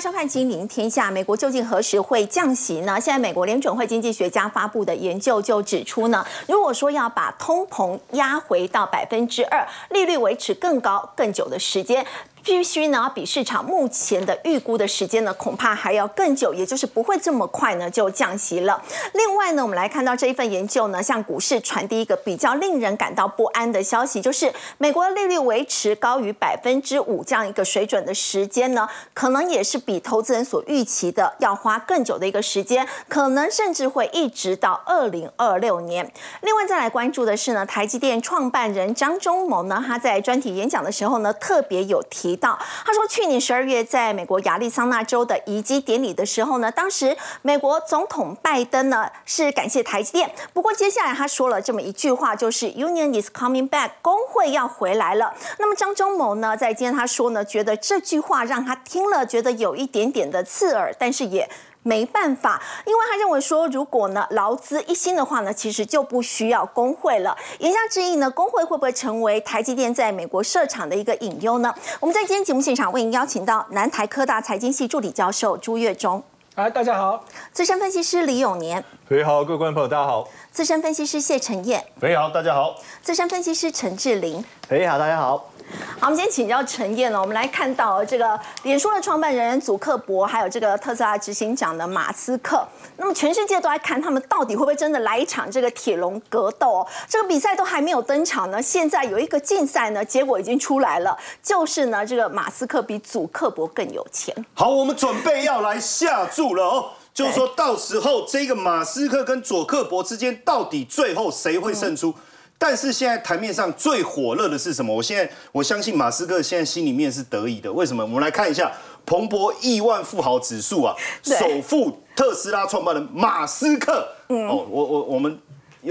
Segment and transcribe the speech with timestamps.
[0.00, 1.10] 来收看《金陵天下》。
[1.12, 2.98] 美国究竟何时会降息呢？
[2.98, 12.02] 现在美国联准会经济学家发布的研究就指出呢，如果说要把通膨压回到百分之二，利率维持更高、更久的时间。
[12.42, 18.82] 必须呢，比市场目前的预估的时间呢，恐怕还要更久，也就是不会这么快呢就降息了。
[19.12, 36.10] 另外呢，我们来看到这一份研究呢，向股市传递一个比较令人感到不安的消息，就是美国利率维持高于百分之五这样一个水准的时间呢，可能也是比投资人所预期的要花更久的一个时间，可能甚至会一直到二零二六年。
[36.40, 42.29] 另外再来关注的是呢，台积电创办人张忠谋呢，他在专题演讲的时候呢，特别有提。
[42.30, 50.30] 提到，他说去年十二月在美国亚利桑那州的移机典礼的时候呢，当时美国总统拜登呢是感谢台积电。
[50.52, 55.34] 不过接下来他说了这么一句话，就是 Union is coming back，工会要回来了。
[55.58, 61.50] 那么张忠谋呢，在今天他说呢，觉得这句话让他听了觉得有一点点的刺耳，但是也。
[61.82, 67.36] 没办法，因为他认为说，如果呢劳资一心的话呢，其实就不需要工会了。
[67.58, 71.74] 言下之意呢，工会会不会成为台积电在美国设厂的一个隐忧呢？
[71.98, 76.22] 我们在今天节目现场为您邀请到南台科大财经系助理教授朱月忠，
[76.54, 85.50] 哎，大家好；资深分析师李永年，各位好，各位观众朋友，大家好；资深分析师谢承彦，各位好，大家好；资深分析师陈志玲，各位好，大家好。
[85.98, 87.20] 好，我们今天请教陈燕了。
[87.20, 92.66] 我们来看到这个脸书的创办人祖克伯，还有这个特斯拉执行长的马斯克。
[92.96, 96.86] 那么全世界都在看他们到底会不会真的来一场这个铁笼格斗？
[97.08, 104.34] 这个比赛都还没有登场呢，现在有一个竞赛呢，结果已经出来了，就是呢，这个马斯克比祖克伯更有钱。
[104.54, 112.14] 好，我们准备要来下注了哦，就是说到时候这个马斯克跟佐克伯之间，到底最后谁会胜出？
[112.62, 114.94] 但是现在台面上最火热的是什么？
[114.94, 117.72] 我现在我相信马斯克现在心里面是得意的。
[117.72, 118.02] 为什么？
[118.02, 118.70] 我们来看一下
[119.06, 124.06] 彭博亿万富豪指数啊，首富特斯拉创办人马斯克。
[124.28, 125.40] 哦，我我我们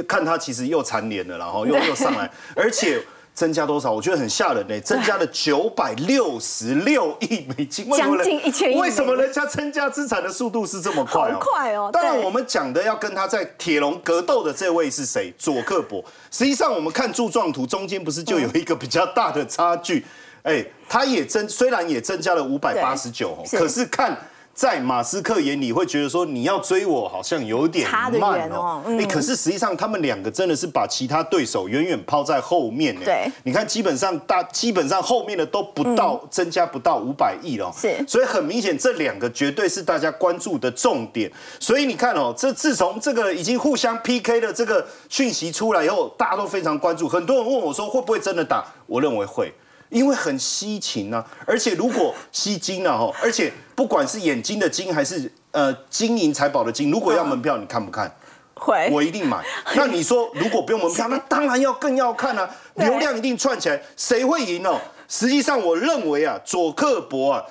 [0.07, 3.03] 看他其实又蝉联了，然后又又上来， 而且。
[3.39, 3.89] 增加多少？
[3.89, 8.77] 我觉得很吓人呢，增加了九百六十六亿美金，将近一千亿。
[8.77, 11.31] 为什么人家增加资产的速度是这么快？
[11.31, 11.89] 好快哦！
[11.89, 15.33] 当然，我们讲的要跟他在铁笼格斗的这位是谁？
[15.38, 16.03] 佐克伯。
[16.29, 20.06] 实际上，我们看柱状图中间不是就有一个比较大的差距？
[20.44, 24.17] 哎，他也增，虽然也增加了五百八十九，可是看。
[24.59, 27.90] 在马斯克眼里会觉得说你要追我好像有点
[28.20, 33.02] 慢哦，哎，可是实际上他们两个真的是把其他对手远远抛在后面呢。
[33.06, 41.31] 对，你看基本上大基本上后面的都不到增加不到五百亿了，是，所以很明显这两个绝对是大家关注的重点。
[41.58, 47.08] 所以你看哦，这自从这个已经互相 PK 的这个讯息出来以后，大家都非常关注。
[47.08, 48.66] 很多人问我说会不会真的打？
[48.88, 49.53] 我认为会。
[49.89, 58.09] 因为很稀情啊，而且如果吸金啊，哈，而且不管是眼睛的金还是呃金银财宝的金，如果要门票，你看不看？
[58.55, 59.44] 会，我一定买。
[59.75, 64.79] 那你说如果不用门票，那当然要更要看啊，流量一定串起来，谁会赢哦？
[65.07, 67.44] 实际上我认为啊，佐克伯啊，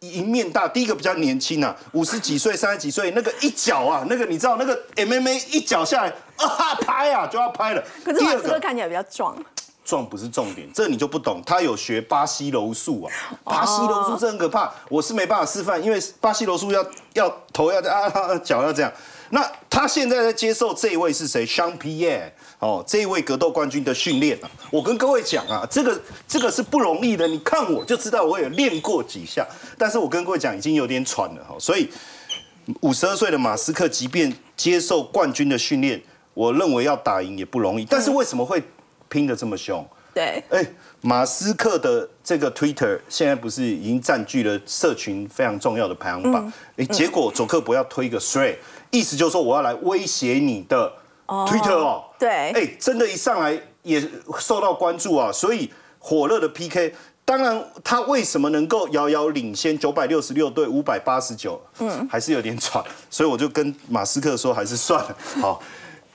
[0.00, 0.68] 赢面大。
[0.68, 7.82] 第一个比较年轻啊，五十几岁、三十几岁，那个一脚啊，那个你知道那个 MMA 一脚下来啊拍啊就要拍了。
[8.04, 9.34] 可是马斯克看起来比较壮。
[9.88, 11.42] 壮不是重点，这你就不懂。
[11.46, 13.08] 他有学巴西柔术啊，
[13.42, 14.70] 巴西柔术这很可怕。
[14.90, 18.92] 我是没办法示范，因为巴西柔术要要头要啊脚要这样。
[19.30, 21.46] 那他现在在接受这一位是谁？
[21.46, 24.50] 香皮耶哦，这一位格斗冠军的训练啊。
[24.70, 27.26] 我跟各位讲啊，这个这个是不容易的。
[27.26, 29.46] 你看我就知道，我有练过几下。
[29.78, 31.56] 但是我跟各位讲，已经有点喘了哈。
[31.58, 31.88] 所以
[32.82, 36.02] 五十二岁的马斯克，即便接受冠军的训练，
[36.34, 37.86] 我认为要打赢也不容易。
[37.86, 38.62] 但是为什么会？
[39.08, 40.64] 拼的这么凶，对，哎，
[41.00, 46.52] 马斯克的这个 Twitter 现在不是已经占据了社群非常重要的排行榜？
[46.76, 48.56] 哎，结果佐克伯要推一个 Thread，
[48.90, 50.92] 意思就是说我要来威胁你的
[51.26, 54.02] Twitter 哦，对，哎，真的，一上来也
[54.38, 56.94] 受到关注啊，所以火热的 PK，
[57.24, 65.62] 当然他为什么能够遥遥领先九百六十六对五百八十九，嗯，还是有点喘，所以我就跟马斯克说，还是算了，好。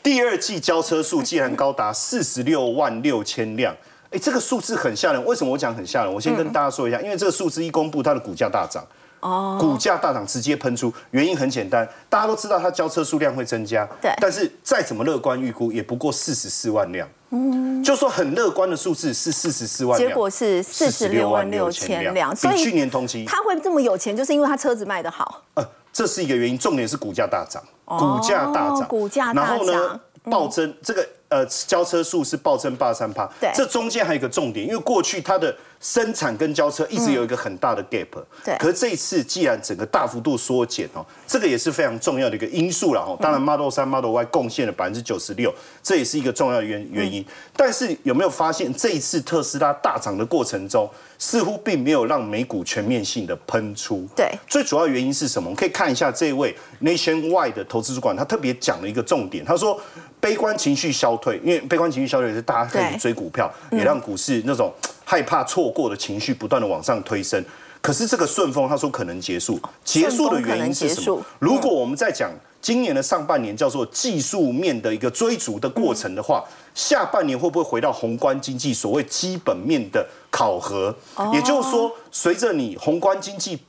[0.03, 3.73] 第二季交车数竟然高达四十六万六千辆，
[4.11, 5.25] 哎，这个数字很吓人。
[5.25, 6.13] 为什么我讲很吓人？
[6.13, 8.85] 我先跟大家说一下，因为这个数字一公布，它的股价大涨，
[9.21, 27.63] 哦，股价大涨直接喷出，原因很简单，大家都知道它交车数量会增加，对，但是再怎么乐观预估，也不过四十四万辆，嗯，就说很乐观的数字是四十四万辆，结果是四十六万六千辆，比去年同期，他会这么有钱，就是因为他车子卖得好，呃，这是一个原因，重点是股价大涨。
[27.85, 30.73] 股价大涨，股价大涨，暴增。
[30.81, 33.29] 这个呃，交车数是暴增八三趴。
[33.39, 38.07] 对，这中间还有一个重点，因为过去它的生产跟交车一直有一个很大的 gap，
[38.45, 43.17] 对可是这一次既然整个大幅度缩减哦，这个也是非常重要的一个因素了哦。
[43.21, 45.53] 当然，Model 3、Model Y 贡献了百分之九十六，
[45.83, 47.23] 这也是一个重要的原原因。
[47.53, 50.89] 但是有没有发现这一次特斯拉大涨的过程中，
[51.19, 54.07] 似乎并没有让美股全面性的喷出？
[54.15, 55.49] 对最主要原因是什么？
[55.49, 59.77] 我们可以看一下这位 Nationwide 的投资主管，他特别讲了一个重点，他说
[60.21, 64.73] 悲观情绪消退，因为悲观情绪消退是大家开始追股票，也让股市那种
[65.13, 67.45] 害怕错过的情绪不断的往上推升。
[67.79, 71.23] 可是这个顺风，他说可能结束，结束的原因是什么？
[71.37, 76.43] 如果我们在讲今年的上半年叫做技术面的一个追逐的过程的话，
[76.73, 80.95] 下半年会不会回到宏观经济所谓基本面的考核？
[81.31, 83.59] 也就是说，随着你宏观经济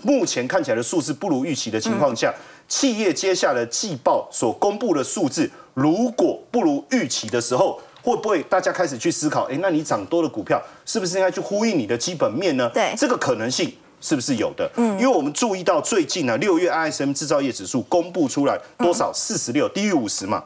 [0.00, 2.34] 目前看起来的数字不如预期的情况下，
[2.66, 9.44] 企业接下来季报所公布的数字如果不如预期的时候，会不会大家开始去思考？
[9.50, 12.68] 哎，那你涨多的股票是不是应该去呼应你的基本面呢？
[12.74, 13.72] 对这个可能性。
[14.02, 14.66] 是不是有的？
[14.76, 19.12] 嗯，因为我们注意到最近呢、六月 ISM 制造业指数公布出来多少？
[19.12, 20.42] 四十六，低于五十嘛。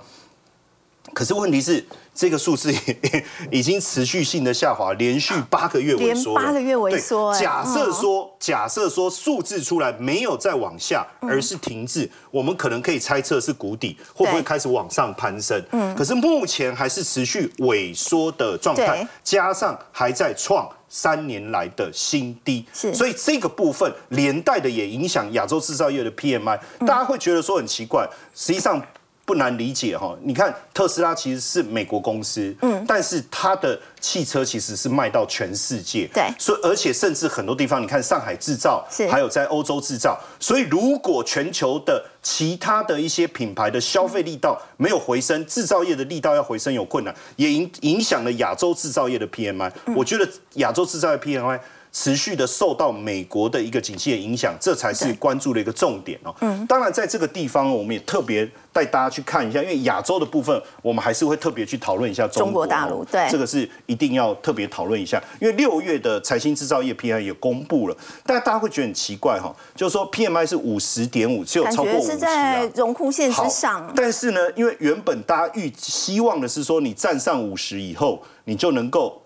[1.12, 1.85] 可是问题是，
[2.15, 2.73] 这个数字
[3.53, 15.62] 已经持续性的下滑，连续八个月萎缩，连八个月萎缩假设说，假设说数字出来没有再往下，而是停滞，我们可能可以猜测是谷底，会不会对开始往上攀升？
[15.73, 20.69] 嗯，可是目前还是持续萎缩的状态，加上还在创。
[20.87, 26.87] 三年来的新低，所以这个部分连带的也影响亚洲制造业的 PMI，、大嗯。
[26.87, 28.81] 家会觉得说很奇怪，实际上
[29.25, 30.17] 不难理解哈。
[30.23, 49.73] 你看特斯拉其实是美国公司，嗯，但是它的汽车其实是卖到全世界，对所以而且甚至很多地方，你看上海制造是，还有在欧洲制造，所以如果全球的其他的一些品牌的消费力道没有回升，制造业的力道要回升有困难，也影影响了亚洲制造业的 PMI。
[49.97, 51.61] 我觉得亚洲制造业 PMI。
[51.94, 56.35] 持续的受到美国的一个景气的影响，这才是关注的一个重点哦。
[56.41, 56.67] 嗯。
[56.67, 63.29] 当然，在这个地方，我们也特别带大家去看一下，因为亚洲的部分，我们还是会特别去讨论一下中中国大陆哦对。
[63.31, 72.70] 这个是一定要特别讨论一下，因为六月的财新制造业 PMI 也公布了，但大家会觉得很奇怪哈，就是说 PMI 是五十点五，只有感超过五十在啊。
[72.75, 79.23] 荣枯线之上，但是呢，因为原本大家预希望的是说，你站上五十以后，你就能够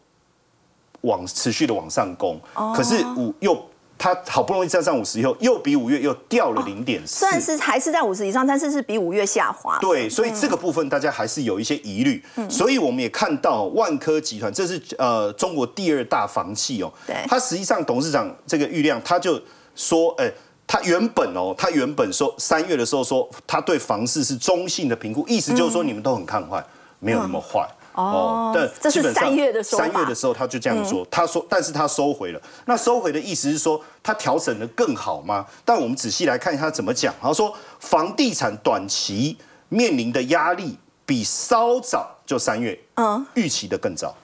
[1.02, 2.40] 往持续的往上攻。
[2.54, 3.60] 哦可是五又
[4.00, 7.28] 它好不容易站上五十以后，又比五月又掉了零点四虽。
[7.28, 9.76] 然是还是在五十以上，但是是比五月下滑。
[9.80, 19.40] 对，所以这个部分大家还是有一些疑虑，嗯所以我们也看到万科集团，这是呃中国第二大房企哦，对它实际上董事长这个郁亮他就
[19.74, 20.32] 说，哎、
[20.64, 26.64] 他原本哦，他原本说三月的时候说他对房市是中性的评估，意思就是说你们都很看坏，
[27.00, 27.68] 没有那么坏。
[27.68, 32.40] 嗯哦但这是三月的说法嗯三月的时候他就这样说，他说，但是他收回了。
[32.66, 35.44] 那收回的意思是说，他调整的更好吗？
[35.64, 37.12] 但我们仔细来看他怎么讲。
[37.20, 39.36] 他说，房地产短期
[39.68, 44.14] 面临的压力比稍早就三月，嗯预期的更早。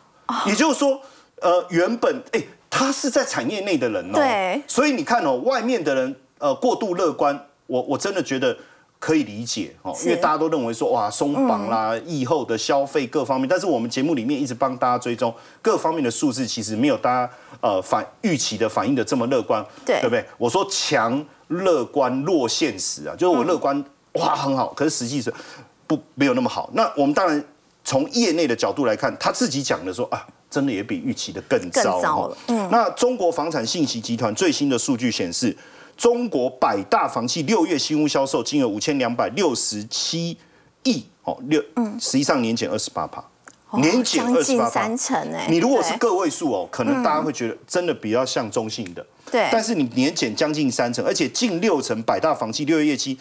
[0.46, 1.00] 也就是说，
[1.42, 8.56] 呃，原本哎、他是在产业内的人哦，对所以你看哦，外面的人呃过度乐观，我我真的觉得。
[9.04, 20.00] 可以理解哦，因为大家都认为说哇松绑啦、疫后的消费各方面，但是我们节目里面一直帮大家追踪各方面的数字，其实没有大家呃反预期的反应的这么乐观，对。
[20.00, 20.24] 对不对？
[20.38, 25.30] 我说强乐观弱现实啊，就是我乐观、哇很好，可是实际是
[25.86, 26.70] 不没有那么好。
[26.72, 27.44] 那我们当然
[27.84, 32.28] 从业内的角度来看，他自己讲的说啊，真的也比预期的更糟更糟哦。
[32.28, 32.68] 了嗯。
[32.72, 35.54] 那中国房产信息集团最新的数据显示，
[35.96, 40.36] 中国百大房企六月新屋销售金额五千两百六十七
[40.82, 41.62] 亿哦，六
[42.00, 43.24] 实际上年减二十八趴。
[43.80, 45.46] 年减二十八三成哎。
[45.48, 49.04] 你如果是个位数哦，可能大家会觉得真的比较像中性的。
[49.32, 53.18] 对但是你年减将近三成，而且近六成百大房企六月业绩，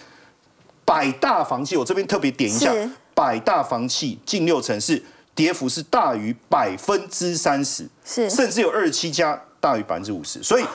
[0.86, 2.72] 百大房企我这边特别点一下，
[3.16, 5.02] 百大房企近六成是
[5.34, 10.66] 跌幅是大于百分之三十，是甚至有二十七家大于百分之五十，所以。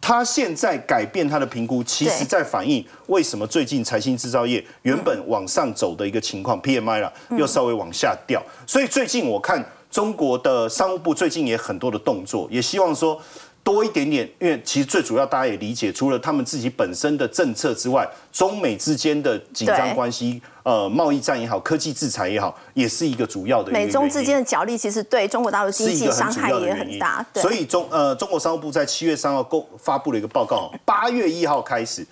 [0.00, 8.42] 它现在改变他的评估，其实在反映为什么最近财新制造业原本往上走的一个情况，PMI 啦又稍微往下掉。
[8.66, 13.20] 所以最近我看中国的商务部最近也很多的动作，也希望说
[13.68, 27.22] 多一点点，因为其实最主要大家也理解，除了他们自己本身的政策之外，中美之间的紧张对关系，呃，贸易战也好，科技制裁也好，也是一个主要的一个美中之间的角力其实对中国大陆经济伤害也很大，。
[27.30, 32.06] 对所以中呃中国商务部在七月三号公发布了一个报告，八月一号开始，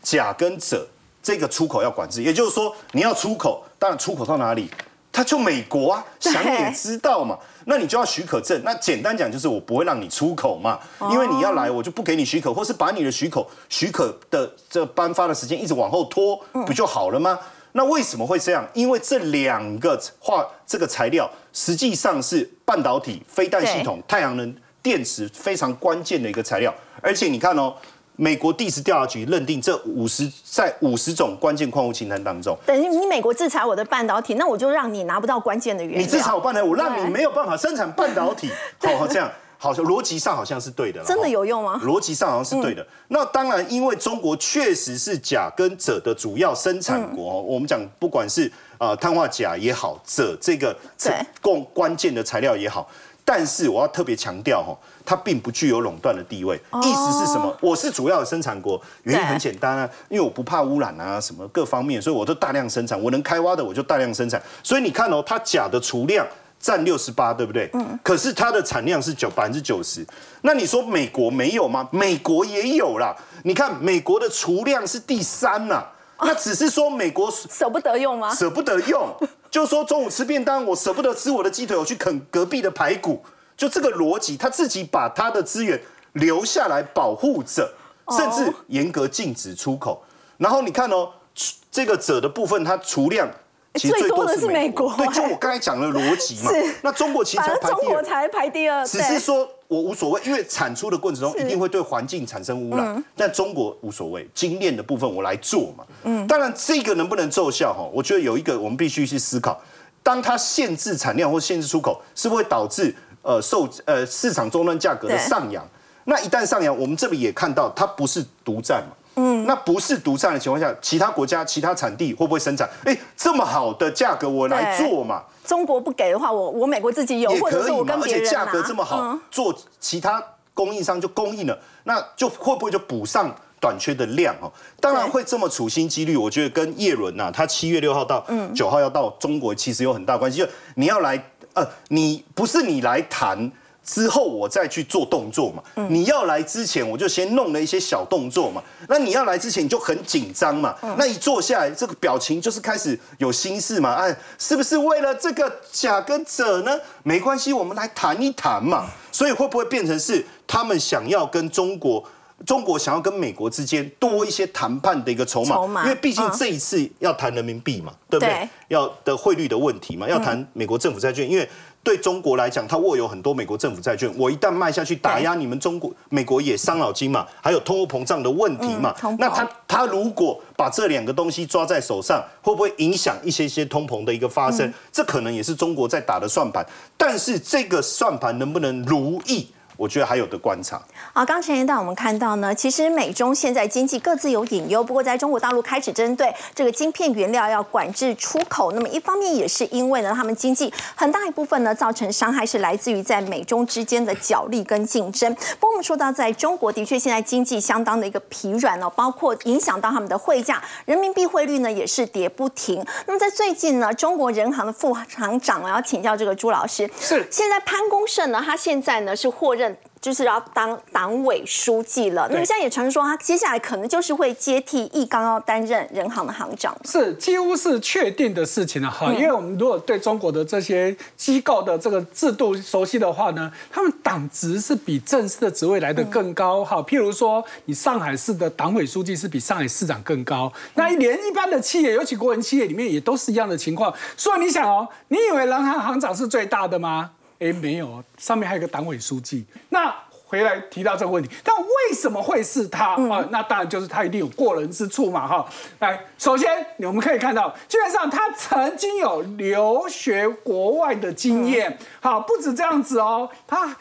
[0.00, 0.88] 甲跟者
[1.22, 4.70] 这个出口要管制，也就是说你要出口，当然出口到哪里？
[5.14, 7.38] 他就美国啊，想也知道嘛。
[7.64, 17.38] 那你就要许可证，那简单讲就是我不会让你出口嘛，哦因为你要来我就不给你许可，或是把你的许可许可的这颁发的时间一直往后拖，嗯不就好了吗？
[17.72, 18.66] 那为什么会这样？
[18.74, 27.74] 因为这两个化这个材料实际上是半导体、飞弹系统、太阳能电池非常关键的一个材料，而且你看哦。
[28.16, 36.00] 美国地质调查局认定这五十在五十种关键矿物清单当中，等于你美国制裁我的半导体，那我就让你拿不到关键的原料。
[36.00, 38.50] 你制裁我半导体，我让你没有办法生产半导体。
[38.80, 42.86] 好，好这样好像逻辑上好像是对的，真的有用吗嗯逻辑上好像是对的。
[43.08, 47.42] 那当然，因为中国确实是钾跟锗的主要生产国哦。
[47.42, 52.88] 我们讲不管是呃碳化钾也好，锗这个对共关键的材料也好。
[53.24, 56.56] 但是我要特别强调哈，它并不具有垄断的地位。
[56.82, 57.56] 意思是什么？
[57.60, 63.00] 我是主要的生产国，原因很简单啊，因为我不怕污染啊，什么各方面，所以我都大量生产。
[63.00, 64.42] 我能开挖的我就大量生产。
[64.62, 66.26] 所以你看哦，它钾的储量
[66.58, 67.70] 占六十八，对不对？
[67.74, 67.98] 嗯。
[68.02, 70.04] 可是它的产量是九百分之九十。
[70.42, 71.88] 那你说美国没有吗？
[71.92, 73.14] 美国也有啦。
[73.44, 75.84] 你看美国的储量是第三呐、
[76.20, 78.34] 那只是说美国舍不得用吗？
[78.34, 79.08] 舍不得用，
[79.52, 83.22] 就说中午吃便当，我舍不得吃我的鸡腿，我去啃隔壁的排骨，
[83.54, 85.78] 就这个逻辑，他自己把他的资源
[86.14, 87.70] 留下来保护着，
[88.16, 90.02] 甚至严格禁止出口。
[90.38, 93.30] 然后你看哦，出这个锗的部分，它储量。
[93.74, 96.50] 其实最多的是美国对，就哎我刚才讲的逻辑嘛。
[96.82, 105.82] 那中国其实才排第二，只是说我无所谓，因为产出的过程中一定会对环境产生污嗯染，但中国无所谓，精炼的部分我来做嘛。
[106.04, 109.58] 嗯，当然这个能不能奏效哈，我觉得有一个我们必须去思考，
[110.02, 115.66] 当它限制产量或限制出口，是不是会导致呃受呃市场终端价格的上扬？
[116.04, 118.94] 那一旦上扬，我们这里也看到它不是独占嘛。
[119.14, 122.68] 嗯，那不是独占的情况下，其他国家、其他产地会不会生产？
[122.84, 125.22] 哎，这么好的价格我来做嘛？
[125.44, 128.28] 中国不给的话，我我美国自己有，也或者可以嘛是我跟，而别人拿。
[128.28, 130.22] 且价格这么好，嗯做其他
[130.54, 134.50] 供应商就供应了，那就会不会就补上短缺的量哦？
[134.80, 140.38] 当然会这么处心积虑，我觉得跟叶伦呐，他七月六号到嗯九号要到中国，其实有很大关系。
[140.38, 143.50] 就你要来，呃，你不是你来谈。
[143.84, 145.62] 之后我再去做动作嘛。
[145.76, 148.62] 嗯你要来之前，我就先弄了一些小动作嘛。
[148.88, 150.74] 那你要来之前，你就很紧张嘛。
[150.82, 153.94] 嗯那一坐下来，这个表情就是开始有心事嘛。
[153.94, 156.78] 哎，是不是为了这个甲跟者呢？
[157.02, 158.86] 没关系，我们来谈一谈嘛。
[159.10, 162.04] 所以会不会变成是他们想要跟中国？
[162.44, 168.34] 中国想要跟美国之间多一些谈判的一个筹码，因为毕竟嗯这一次要谈人民币嘛，对不对？
[168.34, 171.48] 对要的汇率的问题嘛，要谈美国政府债券，因为
[171.84, 179.16] 对中国来讲，它握有很多美国政府债券，我一旦卖下去打压你们中国，美国也伤脑筋嘛，还有通货膨胀的问题嘛嗯。
[179.18, 184.72] 那他他如果把这两个东西抓在手上，会不会影响一些些通膨的一个发生？
[184.92, 186.64] 这可能也是中国在打的算盘，
[186.96, 189.48] 但是这个算盘能不能如意？
[189.76, 190.80] 我觉得还有的观察。
[191.12, 205.34] 好，刚前一段我们看到呢，其实美中现在经济各自有隐忧，不过在中国大陆开始针对这个晶片原料要管制出口，那么一方面也是因为呢，他们经济很大一部分呢造成伤害是来自于在美中之间的角力跟竞争。
[205.58, 212.84] 不过我们说到在中国的确现在经济相当的一个疲软哦，包括影响到他们的汇价，人民币汇率呢也是跌不停。
[213.06, 219.61] 那么在最近呢，中国人行的副行长我要请教这个朱老师，是现在潘功胜呢，他现在呢是获任。
[220.00, 226.76] 就是要当党委书记了，那么现在也传说他接下来可能就是会接替易纲要担任人行的行长。
[226.84, 236.78] 是几乎是确定的事情了哈，因为我们如果对中国的这些机构的这个制度熟悉的话呢，他们党职是比正式的职位来的更高哈。
[236.78, 243.94] 譬如说，你上海市的党委书记是比上海市长更高，那连一般的企业，尤其国营企业里面也都是一样的情况。
[244.16, 247.12] 所以你想哦，你以为人行行长是最大的吗？
[247.42, 249.44] 哎，没有，上面还有个党委书记。
[249.70, 249.92] 那
[250.24, 253.26] 回来提到这个问题，但为什么会是他啊？
[253.30, 255.44] 那当然就是他一定有过人之处嘛，哈。
[255.80, 263.76] 来，首先我们可以看到，基本上他曾经有留学国外的经验，好，不止这样子哦，他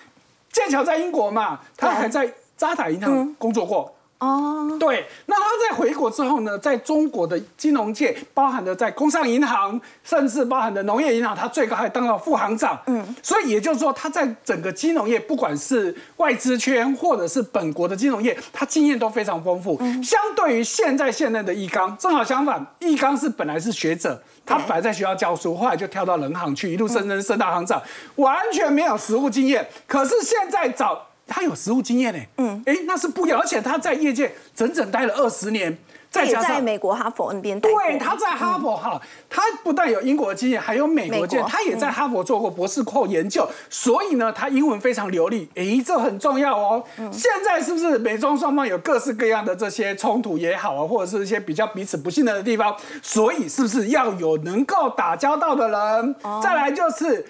[0.52, 3.96] 剑桥在英国嘛，他还在渣打银行工作过。
[4.22, 12.80] 哦，对，那他在回国之后呢，在中国的金融界，包含的在工商银行，甚至包含的农业银行，他最高还当到副行长。
[12.86, 19.76] 嗯，所以也就是说，他在整个金融业，不管是外资圈或者是本国的金融业，他经验都非常丰富。
[20.04, 27.82] 相对于现在现任的易纲，正好相反，易纲是本来是学者，他本来在学校教书，后来就跳到人行去，一路升升升到行长，
[28.18, 29.68] 完全没有实务经验。
[29.88, 35.78] 可是现在找他有实务经验呢，嗯，哎，那是不一样，而且他在业界整整待了二十年，
[36.10, 45.48] 再加上在美国哈佛那边对，他在哈佛哈，他不但有英国的经验，还有美国的经验，他也在哈佛做过博士后研究，所以呢，他英文非常流利。
[45.56, 46.84] 诶，这很重要哦。
[47.14, 52.76] 现在是不是美中双方有各式各样的这些冲突也好啊，或者是一些比较彼此不信任的地方？
[53.02, 56.16] 所以是不是要有能够打交道的人？
[56.44, 57.26] 再来就是。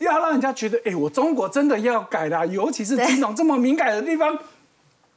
[0.00, 4.36] 要让人家觉得，哎、我中国真的要改啦，尤其是金融这么敏感的地方，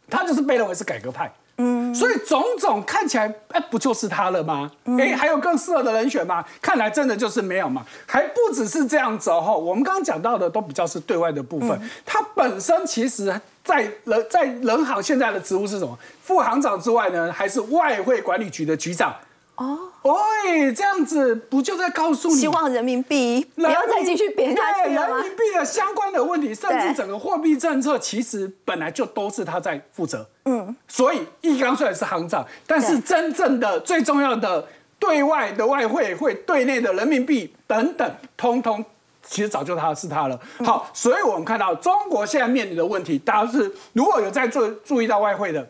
[0.10, 1.32] 他就是被认为是改革派。
[1.58, 4.72] 嗯，所以种种看起来，哎，不就是他了吗？
[4.98, 6.44] 哎、还有更适合的人选吗？
[6.62, 7.86] 看来真的就是没有嘛。
[8.08, 13.40] 还不只是这样子哦，我们刚刚讲到的都比较是对外的部分，它本身其实。
[13.64, 15.98] 在人在人行现在的职务是什么？
[16.22, 19.16] 副行长之外呢，还是外汇管理局的局长？
[19.56, 25.26] 哦，哎，这样子不就在告诉你，希望人民币不要再继续贬下去对了人？
[25.26, 30.28] 民币的相关的问题，甚至整个货币政策，其实本来就都是他在负责。
[30.46, 34.68] 嗯，所以易纲虽然是行长，但是真正的最重要的
[35.00, 38.84] 对外的外汇会对内的人民币等等，通通。
[39.26, 40.38] 其实早就他是他了。
[40.60, 45.66] 嗯好，所以我们看到中国现在面临的问题，大家是如果有在注注意到外汇的，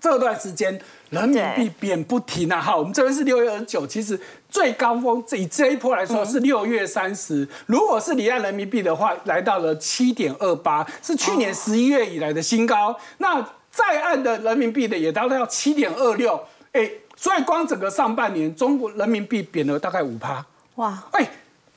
[0.00, 2.60] 这段时间人民币贬不停啊！
[2.60, 4.18] 哈，我们这边是六月二十九，其实
[4.50, 12.94] 最高峰以这一波来说是六月三十、如果是离岸人民币的话，来到了七点二八，是去年十一月以来的新高。
[13.18, 16.38] 那在岸的人民币的也达到七点二六，
[16.72, 20.44] 哎，所以光整个上半年中国人民币贬了大概五趴。
[20.74, 21.20] 哇，哎，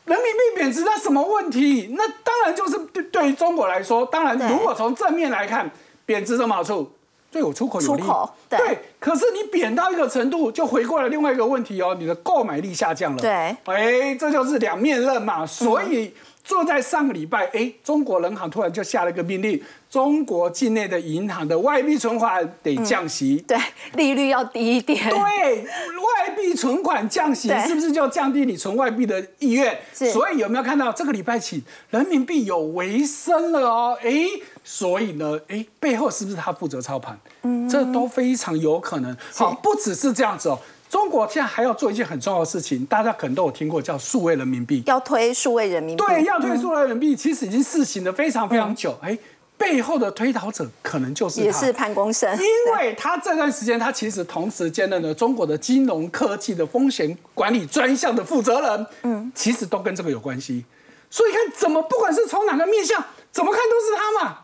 [0.05, 1.93] 人民币贬值，那什么问题？
[1.95, 5.71] 那当然就是对对于中国来说，当然如果从正面来看，
[6.05, 6.91] 贬值什么好处？
[7.31, 8.01] 对我出口有利。
[8.01, 13.19] 出口对对，可是你贬到一个程度，就回过来另外一个问题哦，你的购买力下降了。
[13.19, 13.31] 对
[13.65, 15.43] 哎，这就是两面刃嘛。
[15.43, 23.43] 所以坐在上个礼拜，哎，中国人行突然就下了一个命令，中国境内的银行的外币存款得降息。
[23.47, 23.57] 对，
[23.93, 24.99] 利率要低一点。
[25.09, 29.77] 对，外币存款降息是不是就降低你存外币的意愿？
[29.93, 33.97] 所以有没有看到这个礼拜起人民币有回升了哦？
[34.01, 34.25] 哎，
[34.63, 37.17] 所以呢，哎，背后是不是他负责操盘？
[37.43, 39.15] 嗯，这都非常有可能。
[39.33, 40.59] 好，不只是这样子哦。
[40.91, 44.83] 中国现在还要做一件很重要的事情，大家可能都有听过，叫数位人民币。
[44.85, 46.03] 要推数位人民币。
[46.05, 48.93] 对，要推数位人民币，其实已经试行了非常非常久。
[49.01, 49.17] 哎，
[49.57, 52.29] 背后的推导者可能就是他也是潘功生。
[52.35, 60.65] 因为他这段时间，他其实同时兼任了中国的金融科技的风险管理专项的负责人，嗯，其实都跟这个有关系。
[61.09, 63.01] 所以看怎么，不管是从哪个面向，
[63.31, 64.39] 怎么看都是他嘛。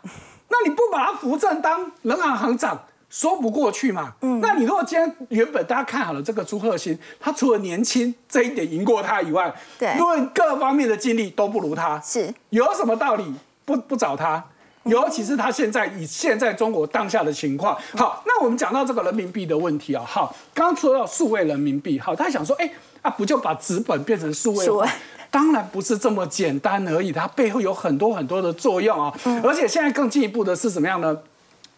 [0.48, 4.14] 那你不把他扶正当人行行长，说不过去嘛。
[4.22, 12.00] 嗯，那你如果今天原本大家看好了这个朱鹤新，他除了年轻这一点赢过他以外，对论各方面的经历都不如他。
[12.02, 13.34] 是有什么道理
[13.66, 14.44] 不不找他？
[14.84, 24.88] 尤其是他现在以现在中国当下的情况，好，那我们讲到这个人民币的问题啊，好，刚刚说到数位人民币，好，他想说，哎，啊，不就把纸本变成数位化数位？
[25.30, 31.18] 当然不是这么简单而已，它背后有很多很多的作用啊，而且现在更进一步的是怎么样呢？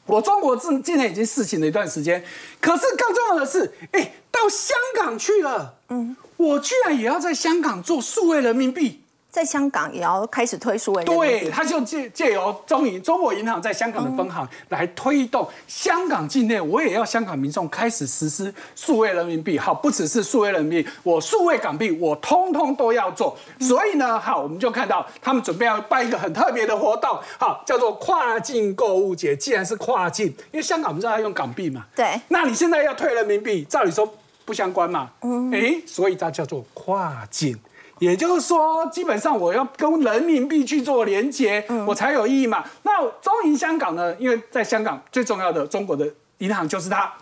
[0.09, 2.23] 我中国境境内已经试行了一段时间，
[2.59, 9.03] 可是更重要的是，哎，到香港去了，嗯，我居然也要在香港做数位人民币。
[9.31, 11.49] 在香港也要开始推数位对，币。
[11.49, 19.57] 他就借借由中银中国银行在香港的分行来推动香港境内，我也要香港民众开始实施数位人民币。
[19.59, 23.37] 好，不只是数位人民币，我数位港币我通通都要做。
[23.59, 29.35] 所以呢，好，我们就看到他们准备要办一个很特别的活动，好，叫做跨境购物节。
[29.35, 34.11] 既然是跨境，因为香港我们知道要用港币嘛，对那你现在要退人民币，照理说
[34.43, 37.55] 不相关嘛，嗯，哎，所以它叫做跨境。
[37.99, 42.63] 也就是说，基本上我要跟人民币去做连接，我才有意义嘛。
[42.83, 44.15] 那中银香港呢？
[44.17, 46.07] 因为在香港最重要的中国的
[46.39, 47.13] 银行就是它，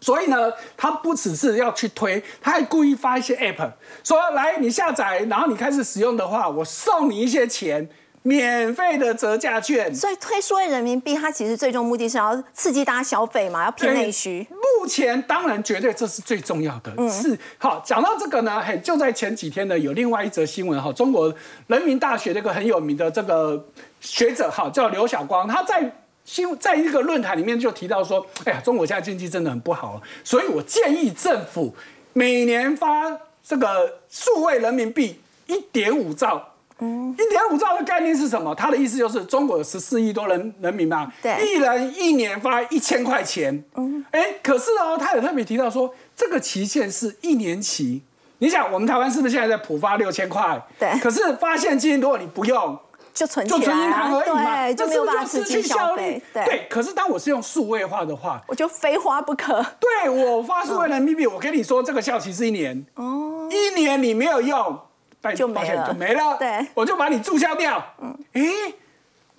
[0.00, 3.70] 所以呢，它不只是要去推，它还故意发一些 app，
[4.02, 7.86] 说来你下载，然后你开始使用的话，我送你一些钱，
[8.26, 9.94] 免费的折价券。
[9.94, 14.44] 所以推数位人民币，它其实最终目的是要刺激大家消费嘛，要偏内需。
[14.50, 17.80] 目前当然绝对这是最重要的，是好。
[17.86, 21.32] 讲到这个呢，嘿，就在前几天呢，有另外一则新闻哈，中国
[21.68, 23.64] 人民大学那个很有名的这个
[24.00, 25.88] 学者哈，叫刘晓光，他在
[26.24, 31.72] 新在一个论坛里面就提到说，哎呀，中国现在经济真的很不好，所以我建议政府
[32.12, 36.54] 每年发这个数位人民币一点五兆。
[36.78, 38.54] 一点五兆的概念是什么？
[38.54, 43.64] 他的意思就是中国有十四亿多人人民嘛，对一人一年发一千块钱。
[43.74, 48.02] 嗯，哎，可是哦，他有特别提到说，这个期限是一年期。
[48.38, 50.62] 你想，我们台湾是不是现在在普发六千块？
[50.78, 52.78] 对可是发现金如果你不用，
[53.14, 59.64] 就存就存银行而已嘛，就没有办法失去效费率。，对，可是当我是用数位化的话，我就非花不可。
[59.80, 64.78] 对我发数位人民币，我跟你说，这个效期是一年，哦，一年你没有用，
[65.22, 67.84] 保险就没了，对我就把你注销掉。
[68.00, 68.74] 嗯，诶，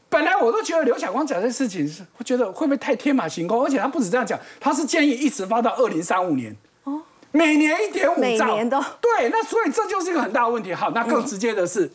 [0.09, 3.63] 本来我都觉得刘晓光讲这事情是，我觉得会不会太天马行空？
[3.63, 6.55] 而且他不止这样讲，他是建议一直发到二零三五年。
[6.83, 10.73] 哦，每年一点五兆，每年都对，那所以这就是一个很大的问题。
[10.73, 11.91] 好，那更直接的是，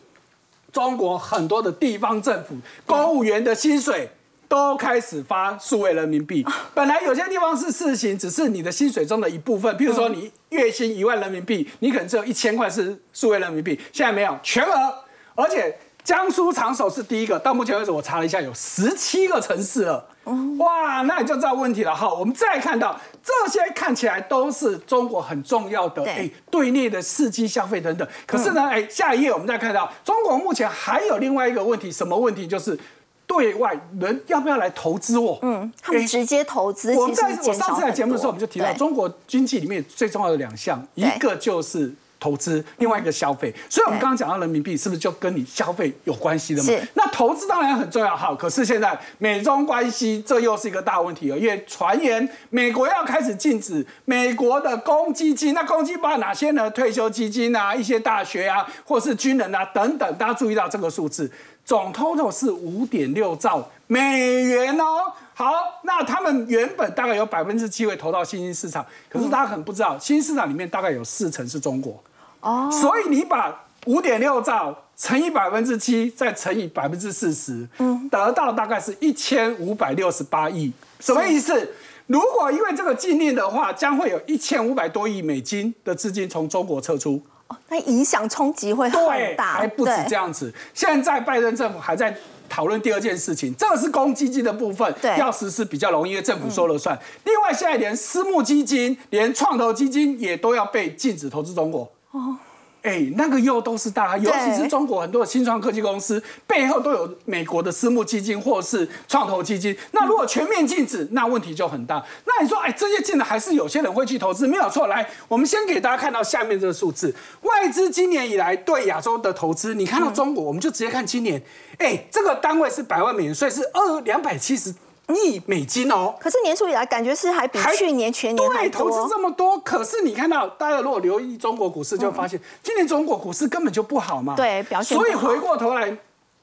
[0.71, 4.09] 中国很多的地方政府公务员的薪水。
[4.47, 6.45] 都开始发数位人民币。
[6.73, 9.75] 本来有些地方是事情，只是你的薪水中的一部分。
[9.77, 13.79] 譬如说，你月薪一万人民币，你可能只有一千块是数位人民币。
[13.91, 14.93] 现在没有，全额，
[15.35, 17.39] 而且江苏常熟是第一个。
[17.39, 20.09] 到目前为止，我查了一下，有十七个城市了。
[20.57, 21.93] 哇，那你就知道问题了。
[21.93, 28.07] 好，我们再看到这些看起来都是中国很重要的对哎对内的刺激消费等等。
[28.25, 32.47] 可是呢，哎，下一页我们再看到中国目前还有另外一个问题，什么问题？
[32.47, 32.77] 就是
[33.25, 35.39] 对外人要不要来投资我？
[35.41, 43.53] 嗯，他们直接投资，我在其实减少我上次来很节目的时候，我们就提到中国经济里面最重要的两项，一对个就是投资，另外一个消费。
[43.69, 46.87] 所以我们刚刚讲到人民币，是不是就跟你消费有关系的嘛是？
[46.93, 56.71] 那投资当然很重要，好，可是现在美中关系这又是一个大问题了，因为传言美国要开始禁止美国的公积金，那公积金包括哪些呢？
[56.71, 61.29] 退休基金啊，一些大学啊，或是军人啊等等，大家注意到这个数字，
[61.65, 65.11] 总 total 是五点六兆美元哦。
[65.35, 72.01] 好，那他们原本大概有百分之七会投到新兴市场，可是大家可能不知道，新兴市场里面大概有四成是中国。
[72.43, 80.71] 哦，所以你把五点六兆乘以百分之七，再乘以百分之四十，嗯，得到大概是一千五百六十八亿。
[80.99, 81.71] 什么意思？
[82.07, 87.21] 如果因为这个禁令的话，将会有一千五百多亿美金的资金从中国撤出。
[87.47, 90.53] 哦那影响冲击会很，大，还不止这样子。
[90.73, 92.15] 现在拜登政府还在
[92.49, 96.97] 讨论第二件事情，这个是公积金的部分，对要实施比较容易，因为政府说了算。
[97.25, 101.89] 另外，现在连私募基金、连创投基金也都要被禁止投资中国。
[102.13, 102.37] 哦。
[102.81, 109.73] 哎，那个又都是大咖，尤其是中国很多的新创科技公司背后都有美国的私募基金或是创投基金。
[109.91, 112.05] 那如果全面禁止，那问题就很大。
[112.25, 114.87] 那你说，哎，这些进来还是有些人会去投资，没有错。
[114.87, 121.41] 来，我们先给大家看到下面这个数字，外资今年以来对亚洲的投资，你看到中国，我们就直接看今年，
[121.77, 124.75] 哎，这个单位是百万美元，所以是二两百七十
[125.09, 126.15] 亿美金哦。
[126.19, 129.09] 可是年初以来，感觉是还比去年全年还对，投多资。
[129.09, 134.35] 这么多，可是你看到大家如果留意中国股市，就会发现、今年中国股市根本就不好嘛。
[134.35, 135.97] 对表现所以回过头来，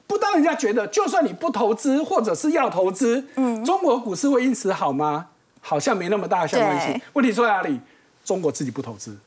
[0.07, 5.27] 不当人家觉得，就算你不投资或者是要投资，嗯，中国股市会因此好吗？
[5.61, 7.01] 好像没那么大的相关性对。
[7.13, 7.79] 问题出在哪里？
[8.25, 9.17] 中国自己不投资。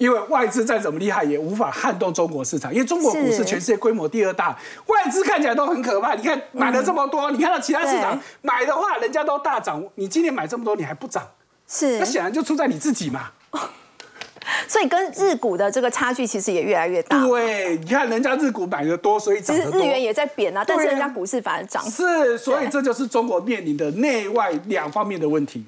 [0.00, 2.72] 因为外资再怎么厉害，也无法撼动中国市场。
[2.72, 6.14] 因为中国股市全世界规模第二大，外资看起来都很可怕。
[6.14, 11.22] 你看买了这么多，你看到其他市场买的话，人家都大涨，你今年买这么多，你还不涨？
[11.68, 13.28] 是那，显然就出在你自己嘛。
[14.66, 17.22] 所以跟日股的这个差距其实也越来越大。
[17.26, 19.82] 对，你看人家日股买的多，所以涨其实得多。
[19.82, 21.84] 日元也在贬啊，但是人家股市反而涨。
[21.84, 25.62] 是，所以这就是中国面临的内外两方面的问题。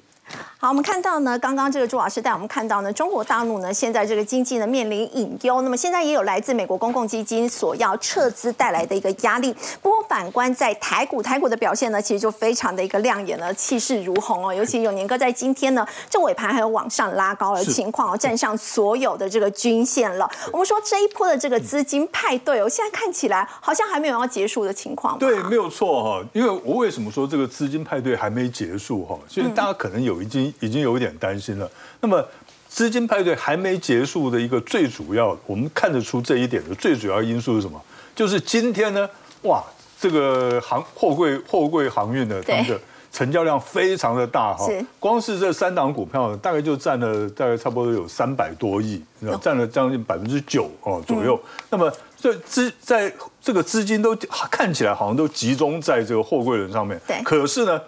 [0.63, 9.53] 好，我们看到呢，刚刚这个朱老师带我们看到呢，中国大陆呢现在这个经济呢面临隐忧，那么现在也有来自美国公共基金所要撤资带来的一个压力。
[9.81, 14.53] 不过反观在台股，台股的表现呢，其实就非常的一个亮眼了，气势如虹哦。
[14.53, 20.31] 尤其有年哥在今天呢，这尾盘还有往上拉高的情况哦，站上所有的这个均线了。
[20.53, 25.19] 我们说这一波的这个资金派对哦，现在看起来好像还没有要结束的情况。
[25.19, 26.25] 对，没有错哈。
[26.31, 29.19] 因为我为什么说这个资金派对还没结束哈？
[29.27, 31.69] 所以大家可能有已经已经有一点担心了。
[32.01, 32.25] 那么
[32.67, 37.81] 资金派对还没结束的一个最主要，我们看得出这一点的最主要因素是什么？
[38.15, 39.09] 就是今天呢，
[39.43, 39.63] 哇，
[39.99, 42.79] 这个航货柜货柜航运的，他们的
[43.11, 44.67] 成交量非常的大哈，
[44.99, 48.99] 光是这三档股票呢，大概就占了大概差不多有三百多亿，
[49.39, 51.39] 占了将近百分之九哦左右。
[51.69, 54.15] 那么这资在这个资金都
[54.49, 57.79] 看起来好像都集中在这个货柜轮上面，对可是呢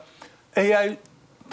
[0.53, 0.95] ，AI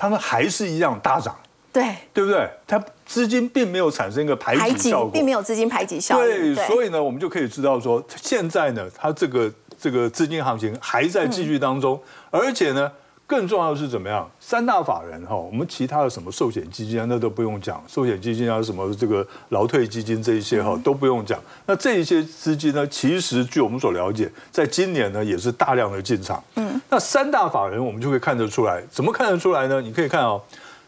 [0.02, 1.32] 他们还是一样大涨，
[1.72, 2.50] 对，对不对？
[2.66, 6.56] 它资金并没有产生一个排排挤挤效果，并没有资金排挤效应。
[6.56, 12.90] 对，所以呢，我们就可以知道说，现在呢，它这个这个资金行情还在继续当中，而且呢，
[13.32, 14.30] 更重要的是怎么样？
[14.38, 21.40] 三大法人哈，我们其他的什么寿险基金啊，那都不用讲，寿险基金啊，什么这个劳退基金这一些哈都不用讲。
[21.64, 26.44] 那这一些资金呢，其实据我们所了解，在今年呢也是大量的进场。
[26.56, 29.80] 嗯，那三大法人我们就可以看得出来，怎么看得出来呢？
[29.80, 30.38] 你可以看哦。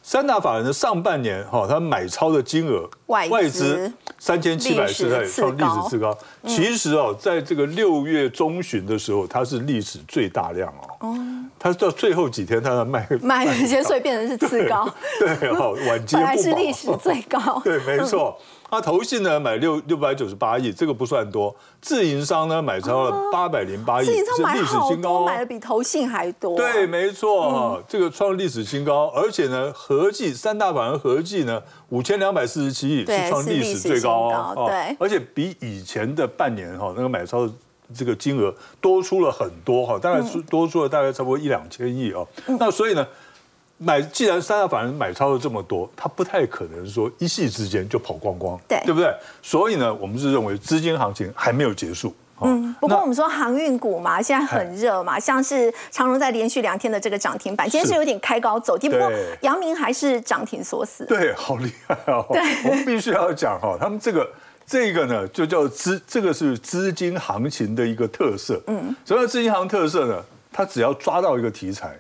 [0.07, 6.17] 三大法人的上半年哈，他买超的金额外资三千七百四，历史创历史次高。
[6.47, 10.69] 其实哦，在这个六月中旬的时候，它是历史最大量
[11.01, 11.17] 哦。
[11.59, 14.87] 它到最后几天，它的卖买有些所以变成是次高，
[15.19, 17.61] 对哦，晚节本来不保是历史最高。
[17.65, 18.39] 对，没错。
[18.75, 21.55] 他投信呢买六六百九十八亿，这个不算多。
[21.81, 25.27] 自营商呢买超了八百零八亿，自营商买是历史好多，新高哦。
[25.27, 26.57] 买的比投信还多。
[26.57, 34.67] 对，没错哈，这个创历史新高，而且呢，合计三大法人合计呢五千两百四十七亿，是创历史最高哦高。
[34.67, 37.53] 对而且比以前的半年哈那个买超的
[37.95, 42.27] 这个金额多出了很多哈，大概是多出了大概差不多一两千亿哦。
[42.59, 43.07] 那所以呢。
[43.79, 49.15] 买，既然三大法人买超了这么多，他不太可能说一夕之间就跑光光，对对不对？
[49.43, 52.15] 所以呢，我们是认为资金行情还没有结束。
[52.41, 61.05] 嗯，不过我们说航运股嘛，现在很热嘛，像是长荣在连续两天的这个涨停板，今天是有点开高走低，不过对阳明还是涨停锁死。
[61.07, 62.27] 对，好厉害哦！
[62.65, 64.29] 我们必须要讲哈，他们这个
[64.67, 68.61] 这个呢，就叫资，这个是资金行情的一个特色。
[68.67, 70.23] 嗯，什么叫资金行特色呢？
[70.53, 71.97] 它只要抓到一个题材，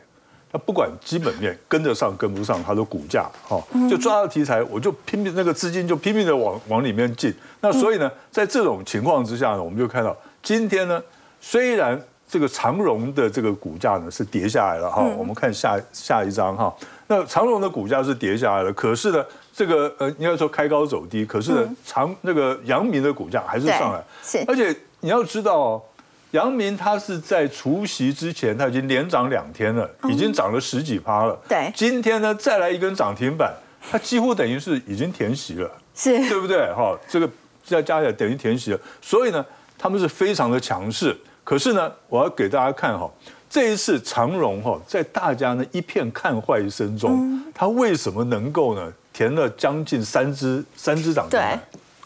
[0.55, 7.35] 它不管基本面跟得上跟不上，它的股价哈，就抓到题材，我就拼命那个资金就拼命的往往里面进。
[7.61, 11.03] 那所以呢，在这种情况之下呢，我们就看到今天呢，
[11.41, 16.73] 虽然这个长荣的这个股价呢是跌下来了哈，我们看下下一张哈，
[17.09, 25.83] 那长荣的股价是跌下来了，可是呢，这个呃应该说开高走低，可是呢，长那个阳明的股价还是上来，是而且你要知道哦。
[26.35, 31.39] 阳明它是在除夕之前，它已经连涨两天了，已经涨了十几趴了。
[31.49, 33.55] 对今天呢再来一根涨停板，
[33.89, 35.71] 它几乎等于是已经填息了。
[35.95, 36.73] 是对不对？
[36.75, 37.31] 哈，这个
[37.65, 39.47] 再加起来等于填息了，所以呢，
[39.79, 41.17] 他们是非常的强势。
[41.45, 43.09] 可是呢，我要给大家看哈，
[43.49, 51.63] 这一次长荣哈，在大家呢一片看坏声中，它为什么能够呢填了将近三只三只涨停板，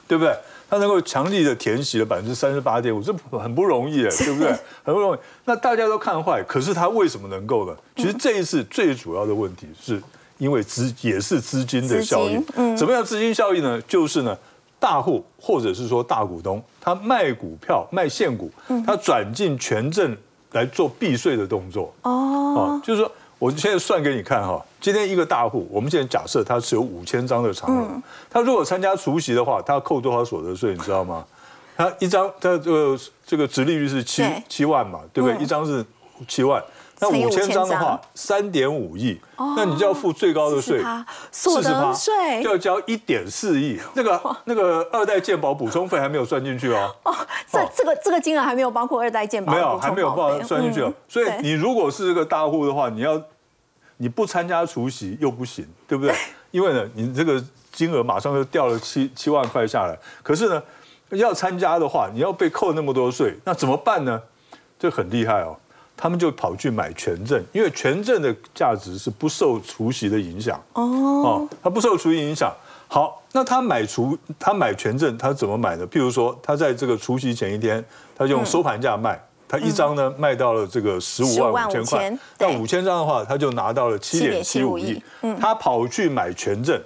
[0.07, 0.37] 对不对？
[0.68, 4.50] 它能够强力的填息了百分之三十八点五，这很不容易哎， 对不对？
[4.85, 5.18] 很不容易。
[5.44, 7.76] 那大家都看坏，可是它为什么能够呢？
[7.96, 10.02] 其实这一次最主要的问题是
[10.38, 12.44] 因为资也是资金的效应。
[12.57, 13.81] 嗯怎么样资金效应呢？
[13.88, 14.37] 就是呢，
[14.78, 18.50] 大户或者是说大股东，他卖股票卖现股，
[18.87, 20.16] 他转进权证
[20.52, 21.92] 来做避税的动作。
[22.02, 30.72] 哦，就是说，我现在算给你看哈，今天一个大户，我们现在假设他是有五千张的长融，他如果参加除夕的话，他要扣多少所得税？
[30.72, 31.24] 你知道吗？
[31.77, 35.38] 他一张，他这个这个值利率是七七万嘛，对不对？
[35.38, 35.85] 一张是
[36.27, 36.61] 七万，
[37.00, 47.14] 那五千张的5000话，三点五亿，那你就要付最高的税40%，所得税就要交一点四亿，那个那个二代健保补充费还没有算进去哦，哦，
[47.50, 50.94] 这这个这个金额还没有包括二代健保没有还没有保费报算进去哦嗯。
[51.08, 53.20] 所以你如果是这个大户的话，你要
[53.98, 56.14] 你不参加除夕又不行，对不对？
[56.50, 59.96] 因为呢，你这个金额马上就掉了七七万块下来。
[60.22, 60.62] 可是呢，
[61.11, 64.20] 要参加的话，你要被扣那么多税，那怎么办呢？
[64.78, 65.56] 这很厉害哦。
[66.00, 70.58] 他们就跑去买权证，因为权证的价值是不受除息的影响。
[70.74, 72.54] 哦，它不受除息影响。
[72.87, 75.87] 好，那他买除他买权证，他怎么买呢？
[75.88, 77.84] 譬如说，他在这个除夕前一天，
[78.16, 85.02] 他用收盘价卖，他一张呢卖到了这个十五万五千块15,500，那五千张的话，他就拿到了七点七五7.75亿亿。
[85.22, 86.80] 嗯他跑去买权证，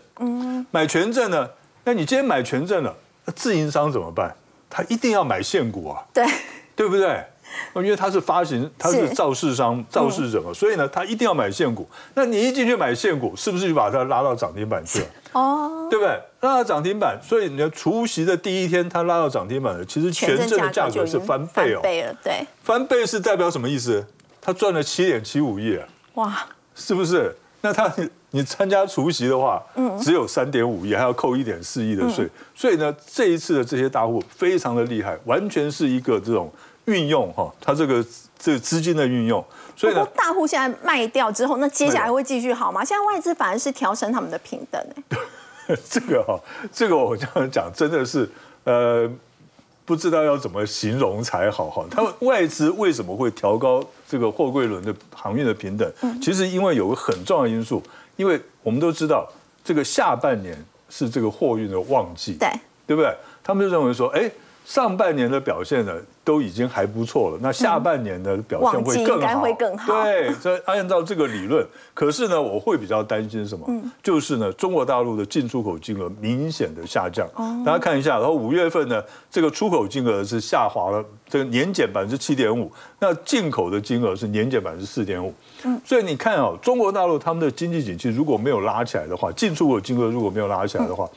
[0.72, 1.48] 买权证呢？
[1.84, 2.92] 那你今天买权证了，
[3.26, 4.34] 那自营商怎么办？
[4.68, 6.02] 他一定要买现股啊。
[6.12, 6.26] 对
[6.74, 7.22] 对不对？
[7.76, 11.88] 因为他是发行，他是是肇事商、肇事者嘛，所以呢，他一定要买现股。
[12.14, 15.06] 那你一进去买现股，是不是就把它拉到涨停板去了？
[15.32, 16.10] 哦，对不对？
[16.40, 21.80] 拉到涨停板，所以你的除夕的第一天，它拉到涨停板了，其实全证的价格是翻倍哦。
[21.82, 24.04] 倍了，对，翻倍是代表什么意思？
[24.40, 27.34] 他赚了七点七五亿啊，哇，是不是？
[27.60, 27.88] 那他
[28.32, 29.62] 你参加除夕的话，
[30.00, 36.52] 只有三点五亿，还要扣一点四亿的税，所以呢，这一次的这些大户非常的厉害，完全是一个这种
[36.86, 38.04] 运用哈，它这个
[38.38, 39.44] 这个资金的运用，
[39.76, 42.84] 所以呢，大户现在卖掉之后，那接下来会继续好吗？
[42.84, 44.84] 现在外资反而是调升他们的平等
[45.68, 46.38] 哎， 这个哈，
[46.72, 48.30] 这个我这样讲真的是
[48.64, 49.10] 呃。
[49.84, 51.84] 不知道要怎么形容才好哈。
[51.90, 55.92] 他们外资为什么会调高这个货柜轮的航运的平等？
[56.22, 57.82] 其实因为有个很重要的因素，
[58.14, 59.28] 因为我们都知道
[59.64, 60.56] 这个下半年
[60.88, 62.48] 是这个货运的旺季，对，
[62.86, 63.12] 对不对？
[63.42, 64.30] 他们就认为说，哎，
[64.64, 65.92] 上半年的表现呢
[66.24, 73.66] 都已经还不错了，那下半年的表现会更好，会更好对，这按照这个理论，可是呢，我会比较担心什么？
[73.68, 77.28] 嗯就是呢，中国大陆的进出口金额明显的下降。
[77.34, 82.70] 哦大家看一下，然后五月份呢，这个出口金额是下滑了，这个年减百分之七点五，
[83.00, 85.34] 那进口的金额是年减百分之四点五。
[85.64, 91.08] 嗯所以你看哦，中国大陆他们的经济景气如果没有拉起来的话，进出口金额如果没有拉起来的话，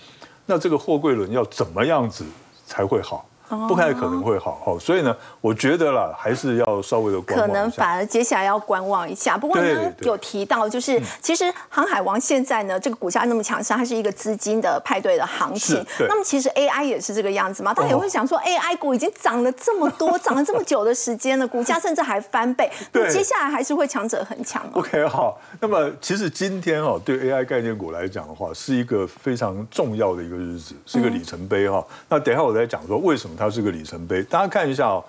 [0.47, 2.25] 那这个货柜轮要怎么样子
[2.65, 3.27] 才会好？
[3.67, 7.47] 不太可能会好哦，所以呢，我觉得啦，还是要稍微的观可。
[7.47, 9.38] 能反而接下来要观望一下。
[9.38, 16.05] 不过对呢，有提到就是，其实航海王现在呢，这个股价那么强势，它是一个资金的派对的行情是。
[16.08, 24.79] 那么其实 AI 也是这个样子嘛，大家也会想说，AI 股已经涨了这么多，涨了这么久的时间了，股价甚至还翻倍， 那接下来还是会强者很强哦。
[24.79, 25.39] OK，好。
[25.60, 34.24] 那么其实今天哦，对 AI 概念股来讲的话，是一个非常重要的一个日子，是一个里程碑哈、那等一下我再讲说为什么它是个里程碑。
[34.24, 35.04] 大家看一下哦，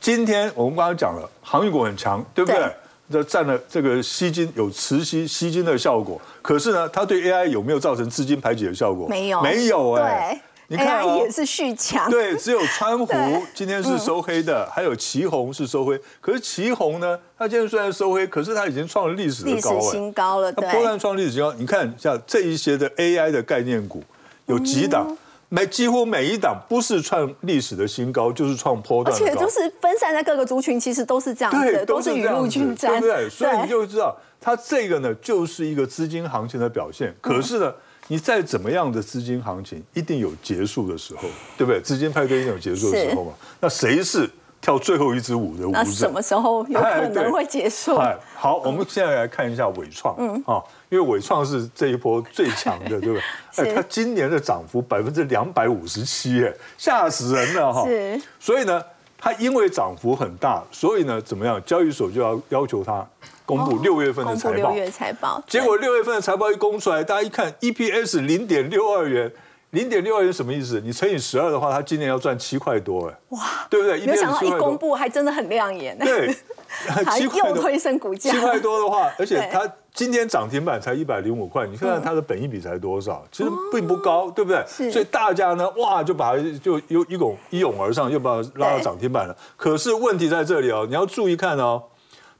[0.00, 2.60] 今天我们刚刚讲了，航运股很强，对不对？
[2.60, 2.72] 对
[3.12, 9.08] 这占了这个吸金有磁吸吸金的效果，可是呢，它对 AI 有没有造成资金排挤的效果？
[9.08, 12.08] 没有，没有哎、对你看哦也是续强。
[12.08, 16.00] 对，只有 川湖今天是收黑的，还有旗红是收黑。
[16.20, 20.72] 可是旗红呢，它今天虽然收黑，可是它已经创了历史的历史新高了，对它。
[20.72, 21.52] 波段创历史新高。
[21.54, 24.04] 你看像这一些的 AI 的概念股，
[24.46, 25.18] 有几档，嗯
[25.52, 29.18] 每几乎每一档不是创历史的新高，就是创波而段而。
[29.18, 33.28] 且都是分散在各个族群，其实都是这样对，子，都是雨露均沾，对不对？
[33.28, 37.12] 所以你对就知道，它这个呢，就是一个资金行情的表现。
[37.20, 37.74] 可是呢，
[38.06, 41.22] 你再怎么样的资金行情，一定有结束的时候，
[41.58, 41.80] 对不对？
[41.80, 43.32] 资金派对一定有结束的时候嘛。
[43.60, 45.78] 那谁是跳最后一支舞的舞者？
[45.78, 47.96] 那什么时候有可能会结束？
[47.96, 53.22] 哎，好，我们现在来看一下伟创，嗯，啊，因为伟创是这一波最强的，对不对？
[53.56, 57.86] 哎，它今年的涨幅百分之两百五十七，哎，吓死人了哈。
[57.86, 58.20] 是。
[58.38, 58.82] 所以呢，
[59.18, 61.62] 它因为涨幅很大，所以呢，怎么样？
[61.64, 63.06] 交易所就要要求它
[63.46, 64.70] 公布六月份的财报。
[64.70, 69.32] 六月财报，结果六月份的财报一公出来，大家一看 EPS 零点六二元，
[69.70, 70.80] 零点六二元什么意思？
[70.80, 74.04] 你乘以十二的话，它今年要赚七块多，哎，哇，对不对？
[74.04, 76.34] 没有想到一公布还真的很亮眼，对，
[76.88, 77.48] 还七块。
[77.48, 79.62] 又推升股价，七块多的话，而且它
[79.94, 83.24] 今天涨停板才一百零五块，你看看它的本益比才多少？
[83.30, 84.90] 其实并不高，对不对？
[84.90, 89.36] 所以大家呢，哇，就把它就又一拱一涌而上，又把它拉到对涨停板了。
[89.56, 91.84] 可是问题在这里哦，你要注意看哦。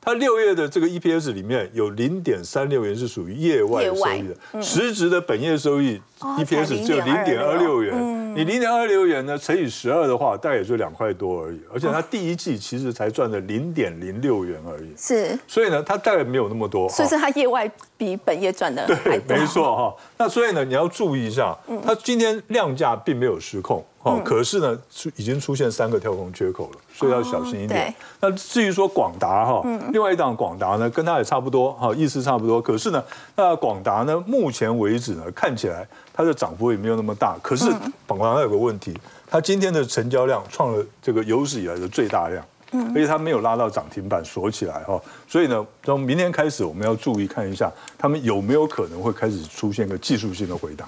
[0.00, 16.88] 它六月的这个 EPS 里面有零点三六元是属于业外收益的，实质的本业收益哦 EPS 只有零点二六元，你零点二六元呢乘以十二的话，大概也就两块多而已，而且它第一季其实才赚了零点零六元而已，是，所以呢，它大概没有那么多。
[16.88, 19.94] 所以是它业外比本业赚的还对，没错哈。
[20.16, 27.94] 那所以呢，你要注意一下，它今天量价并没有失控，哦，可是呢，出已经出现三个跳空缺口了，所以要小心一点对。
[28.20, 32.62] 那至于说广达哈，另外一档广达呢，跟它也差不多，哈，意思差不多。
[32.62, 33.04] 可是呢，
[33.36, 37.36] 那广达呢，目前为止呢，看起来它的涨幅也没有那么大。
[37.42, 37.70] 可是
[38.06, 38.96] 广达有个问题，
[39.28, 42.44] 它今天的成交量创了这个有史以来的最大量。
[42.72, 44.96] 而且它没有拉到涨停板锁起来哈，
[45.30, 50.84] 所以呢，从明天开始我们要注意看一下，他们有没有可能会开始出现个技术性的回答。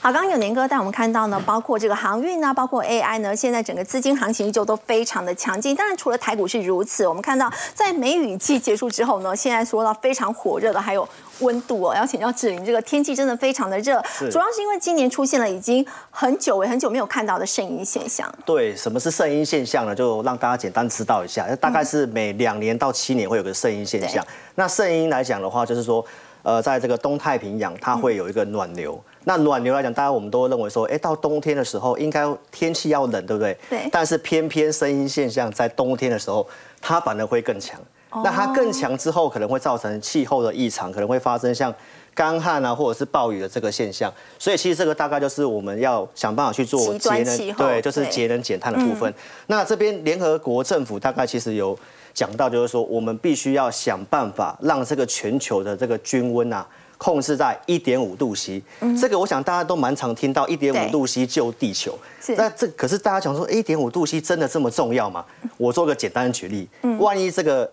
[0.00, 5.74] 好，刚刚有年哥带我们看到呢，包括这个航运呢，包括 AI 呢，现在整个资金行情依旧都非常的强劲。
[5.74, 11.08] 当然，除了台股是如此，我们看到在梅雨季结束之后呢，现在说到非常火热的还有
[11.40, 11.92] 温度哦。
[11.92, 18.32] 要请教志玲，这个天气真的非常的热，主要是因为今年出现了已经很久很久没有看到的圣婴现象。
[18.44, 19.92] 对，什么是圣婴现象呢？
[19.92, 24.24] 就让大家简单知道一下，大概是每两年到七年会有个圣婴现象。
[24.54, 26.04] 那声音来讲的话，就是说，
[26.42, 29.00] 呃，在这个东太平洋，它会有一个暖流。
[29.24, 33.56] 那暖流来讲，大家我们都认为说，哎，到冬天的时候，应该天气要冷，对不对？
[33.70, 36.46] 对但是偏偏声音现象在冬天的时候，
[36.80, 37.80] 它反而会更强。
[38.24, 41.74] 那它更强之后，可能会造成气候的异常，可能会发生像
[42.14, 44.12] 干旱啊，或者是暴雨的这个现象。
[44.38, 49.12] 所以其实这个大概就是我们要想办法去做节能对，就是对节能减碳的部分。
[49.46, 51.78] 那这边联合国政府大概其实有
[52.12, 56.66] 讲到，就是说我们必须要想办法让这个全球的这个均温啊。
[56.98, 58.62] 控制在一点五度 C，、
[58.96, 61.98] 这个我想大家都蛮常听到一点五度 C 救地球。
[62.36, 65.24] 那这可是大家讲说一点五度 C 真的这么重要吗？
[65.56, 66.68] 我做个简单的举例，
[67.00, 67.68] 万一这个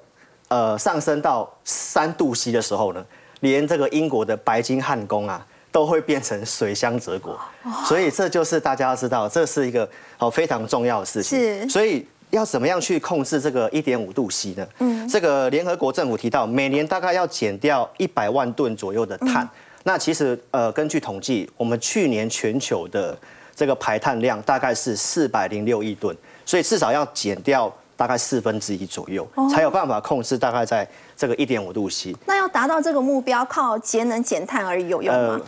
[0.49, 3.03] 呃上升到三度 C 的时候呢，
[3.39, 7.39] 连这个英国的白金汉宫啊都会变成水乡泽国，
[7.85, 11.39] 所以这就是大家要知道，这是一个好非常重要的事情。
[11.39, 14.67] 是所以要怎么样去控制这个一点五度 C 呢？
[14.79, 19.47] 嗯，这个联合国政府提到，每年大概要减掉一百万吨左右的碳。
[19.83, 23.17] 那其实呃，根据统计，我们去年全球的
[23.55, 26.15] 这个排碳量大概是四百零六亿吨，
[26.45, 30.87] 所以至少要减掉大概四分之一左右，才有办法控制大概在
[31.17, 32.15] 这个一点五度 C。
[32.25, 35.41] 那要达到这个目标，靠节能减碳而已有用吗？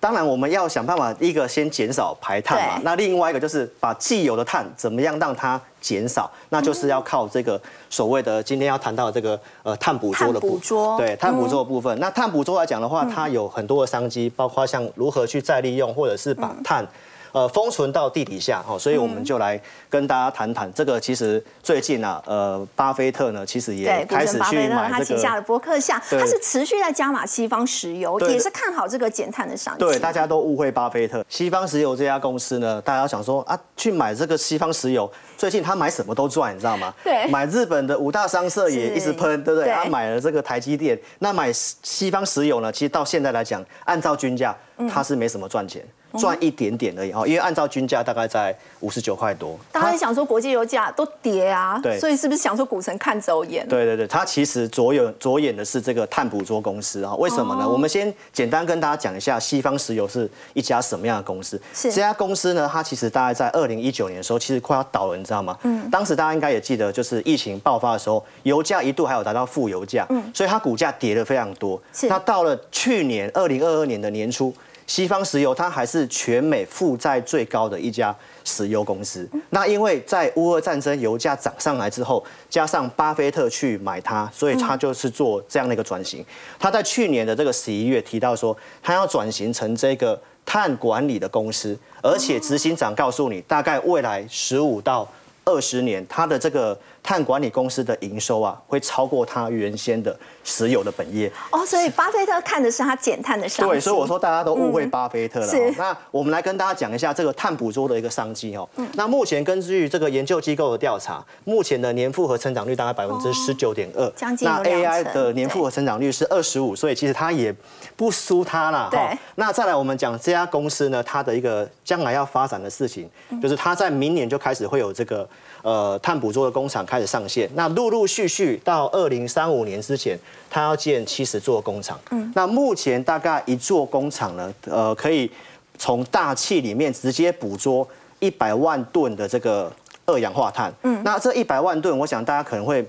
[0.00, 2.78] 当然，我们要想办法，一个先减少排碳嘛。
[2.84, 11.98] 那另外一个就是把既有的碳怎么样让它减少，那就是要靠这个所谓的今天要谈到的这个呃碳捕捉的碳捕捉对碳捕捉的部分。
[11.98, 16.86] 那碳捕捉来讲的话，它有很多的商机，包括像如何去再利用，或者是把碳。
[17.34, 19.60] 呃，封存到地底下哦，所以我们就来
[19.90, 21.00] 跟大家谈谈这个。
[21.00, 29.80] 其实最近啊，呃，巴菲特呢，其实也开始去神巴菲特买他旗下的伯克夏，他是持续在加码西方石油，也是看好这个减碳的商机。
[29.80, 31.26] 对，大家都误会巴菲特。
[31.28, 36.94] 西方石油这家公司呢，大家想说啊，去买这个西方石油，最近他买什么都赚，你知道吗？
[37.02, 39.64] 对买日本的五大商社也一直喷，对不对？
[39.68, 45.84] 对他买了这个台积电，那买西方石油呢，其实到现在来讲，按照均价，嗯它是没什么赚钱。
[46.18, 49.58] 赚一点点而已哈，因为按照均价大概在五十九块多。
[49.72, 53.66] 大家想说国际油价都跌啊，对所以是不是想说股神看走眼？
[53.68, 57.14] 对对对，他其实着眼着眼的是这个碳捕捉公司啊。
[57.16, 57.64] 为什么呢？
[57.64, 61.60] 哦我们先简单跟大家讲一下，西方石油是一家什么样的公司？
[61.74, 65.58] 是这家公司呢，它其实大概在二零一九年的时候，其实快要倒了，你知道吗？
[65.62, 65.90] 嗯。
[65.90, 71.80] 当时大家应该也记得，就是疫情爆发的时候，油价一度还有达到负油价，嗯，所以它股价跌了非常多。
[71.92, 74.54] 是那到了去年二零二二年的年初。
[74.86, 78.14] 西方石油它还是全美负债最高的一家
[78.44, 79.28] 石油公司。
[79.50, 86.24] 那因为在乌俄战争油价涨上来之后，加上巴菲特去买它，所以他就是做这样的一个转型。
[86.58, 95.08] 他在去年的这个十一月提到说，他要转型成这个碳管理的公司，而且执行长告诉你，大概未来十五到
[95.46, 100.14] 二十年，他的这个碳管理公司的营收啊，会超过他原先的
[100.44, 101.32] 石油的本业。
[101.50, 103.72] 哦，所以巴菲特看的是他减碳的商机。
[103.72, 105.52] 对，所以我说大家都误会巴菲特了。
[105.76, 108.68] 那我们来跟大家讲一下这个碳捕捉的一个商机哦。
[108.92, 117.54] 那目前根据这个研究机构的调查，目前的年复合成长率大概百分之十九点二，将近有那 AI 的年复合成长率是二十五，所以其实它也
[117.96, 118.88] 不输它啦。
[118.90, 123.08] 对哈那再来我们讲这家公司呢，它的一个将来要发展的事情，
[123.42, 125.28] 就是它在明年就开始会有这个
[125.62, 127.48] 呃碳捕捉的工厂开始上线。
[127.54, 130.18] 那陆陆续续到二零三五年之前，
[130.50, 131.98] 它要建七十座工厂。
[132.10, 135.30] 嗯，那目前大概一座工厂呢，呃，可以
[135.78, 137.86] 从大气里面直接捕捉
[138.20, 139.72] 一百万吨的这个
[140.06, 140.72] 二氧化碳。
[140.82, 142.86] 嗯，那这一百万吨，我想大家可能会。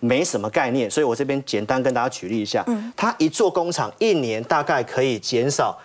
[0.00, 2.64] 没什么概念，所以我这边简单跟大家举例一下。
[2.96, 5.76] 它一座工厂一年大概可以减少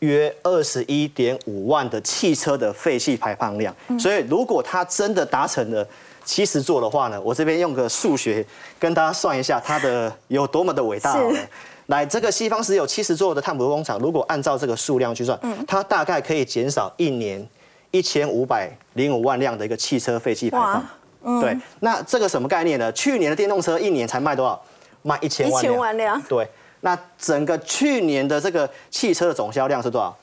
[0.00, 3.74] 约二十一点五万的汽车的废气排放量。
[3.98, 5.88] 所以如果它真的达成了
[6.24, 8.44] 七十座的话呢，我这边用个数学
[8.78, 11.38] 跟大家算一下它的有多么的伟大好了。
[11.86, 17.46] 来，这个西方石油七十座的碳捕捉工厂，如果按照这个数量去算，它大概可以减少一年
[17.90, 20.84] 一千五百零五万辆的一个汽车废气排放
[21.22, 21.40] 哇。
[21.42, 22.90] 对，那这个什么概念呢？
[22.92, 24.60] 去年的电动车一年才卖多少？
[25.02, 25.74] 卖一千万辆。
[25.74, 26.48] 千万辆，对，
[26.80, 30.16] 那整个去年的这个汽车的总销量是多少？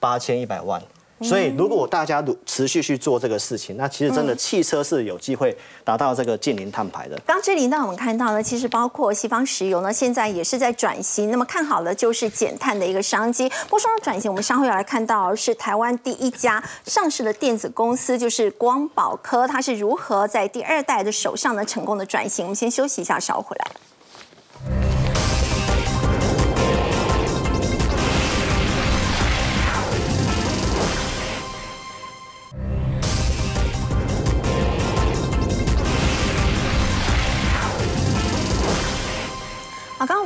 [0.00, 0.82] 八千一百万。
[1.20, 7.18] 所以，如果大家如持续去做这个事情，那其实真的汽车是有机会达到这个近零碳排的。
[7.24, 11.30] 刚这里呢，我们看到呢，其实包括西方石油呢，现在也是在转型。
[11.30, 13.48] 那么看好的就是减碳的一个商机。
[13.48, 22.44] 不过说到转型，我们稍后要来看到是台湾第一家上市的电子公司，就是光宝科，它是如何在第二代的手上呢成功的转型。
[22.44, 23.66] 我们先休息一下，稍后回来。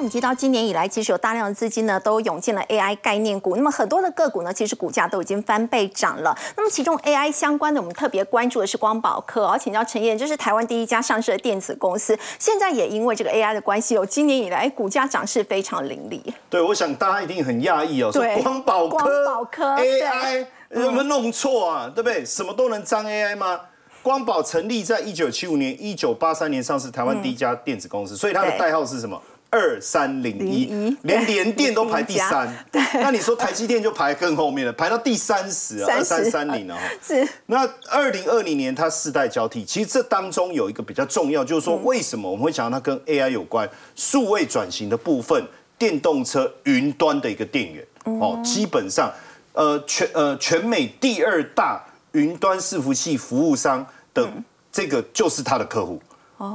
[0.09, 6.37] 啊，刚刚我们提到，今年以来其实有大量的资金呢都涌进了 AI 概念股，那么很多的个股呢，其实股价都已经翻倍涨了。
[6.57, 16.23] 那么其中 AI 相关的，我们特别关注的是光宝科，而请教陈燕，这是台湾第一家上市的电子公司，现在也因为这个 AI 的关系，有今年以来股价涨势非常凌厉。
[16.49, 21.93] 对，我想大家一定很讶异哦，说对光宝科光宝科 AI 有没有弄错啊？
[21.95, 22.25] 对不对？
[22.25, 23.61] 什么都能沾 AI 吗？
[24.03, 29.21] 光宝成立在一九七五年，一九八三年上市，台湾第一家电子公司，所以它的代号是什么？
[29.51, 32.53] 二三零一01，连联电都排第三。
[32.95, 36.79] 那你说台积电就排更后面了，排到第三十，二三三零啊。
[37.03, 37.27] 是。
[37.47, 43.69] 那二零二零年它世代交替，其实这当中有一个比较重要，就是说为什么我们会讲到它跟 AI 有关？
[43.97, 45.43] 数位转型的部分，
[45.79, 47.87] 电动车云端的一个电源
[48.21, 49.11] 哦，基本上
[49.53, 51.83] 呃全呃全美第二大
[52.13, 54.29] 云端伺服器服务商的
[54.71, 56.01] 这个就是它的客户，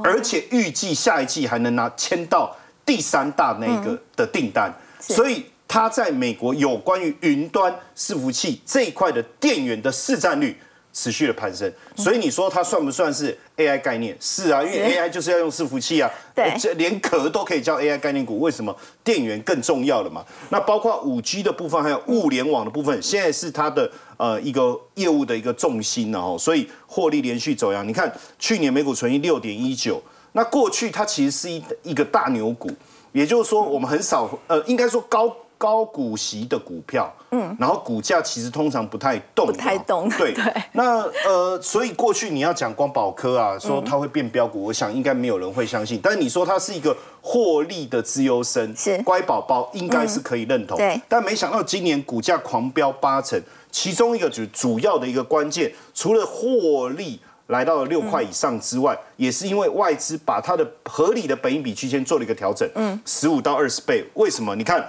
[0.04, 5.44] 而且预计下一季还能拿签到第三大那个的订单，所以。
[5.66, 10.56] 它在美国有关于云端伺服器这一块的电源的市占率
[10.92, 14.16] 持续的攀升，所以你说它算不算是 AI 概念？
[14.20, 16.54] 是啊，因为 AI 就是要用伺服器啊，对。
[16.56, 18.76] 这连壳都可以叫 AI 概念股，为什么？
[19.02, 20.24] 电源更重要了嘛？
[20.50, 27.88] 那包括五 G 的部分，还有物联网的部分，现在是它的呃一个业务的一个重心了哦，所以获利连续走阳。
[27.88, 30.00] 你看去年美股存益六点一九，
[30.36, 32.70] 那过去它其实是一一个大牛股，
[33.12, 35.34] 也就是说我们很少呃，应该说高。
[35.56, 45.98] 高股息的股票，嗯，然后股价其实通常不太动，不太动对 对那呃，所以过去你要讲光宝科啊，说它会变标股，我想应该没有人会相信。
[46.02, 50.76] 但是你说它是一个获利的资优生，是乖宝宝，应该是可以认同。
[50.76, 57.20] 对但没想到今年股价狂飙八成，其中一个主主要的一个关键，除了获利。
[57.48, 64.04] 来到了六块以上之外，也是因为外资把它的合理的本益比区间做了一个调整，嗯，十五到二十倍。
[64.14, 64.56] 为什么？
[64.56, 64.88] 你看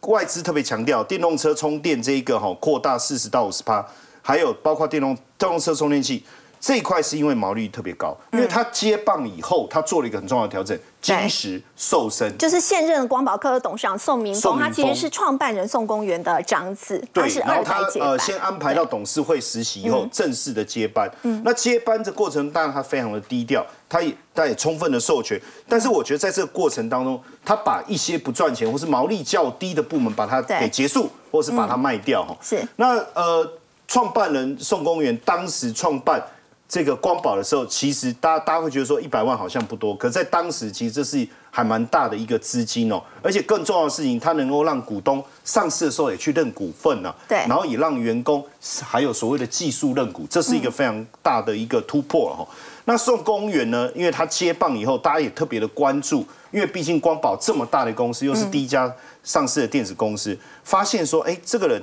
[0.00, 3.86] 外资特别强调电动车充电这一个哈扩大四十到五十趴，
[4.20, 6.24] 还有包括电动电动车充电器
[6.62, 12.38] 这一块是因为毛利率特别高，因为他接棒以后，他做了一个很重要的调整，金石瘦身。
[12.38, 18.08] 就是现任光宝科的董事长宋明峰，他其实是创办人宋公园的长子，他对，是然后他二代接班。
[18.08, 21.10] 呃先安排到董事会实习以后，正式的接班。
[21.42, 25.36] 那接班的过程当然他非常的低调，他也他也充分的授权。
[25.68, 32.36] 但是我觉得在这个过程当中，他把一些不赚钱或是毛利较低的部门把它对给结束，或是把它卖掉哈。
[32.40, 33.52] 是那呃，
[33.88, 36.24] 创办人宋公园当时创办
[36.72, 47.40] 这个光宝的时候，其实大家大家会觉得说一百万好像不多，可是在当时其实这是还蛮大的一个资金哦，而且更重要的事情，它能够让股东上市的时候也去认股份呢、对。
[47.40, 48.42] 然后也让员工
[48.80, 52.48] 还有所谓的技术认股，这是一个非常大的一个突破哈、
[52.86, 58.90] 那宋公元呢，因为他接棒以后，大家也特别的关注，因为毕竟光宝这么大的公司，又是第一家
[59.22, 61.82] 上市的电子公司，发现说，哎，这个人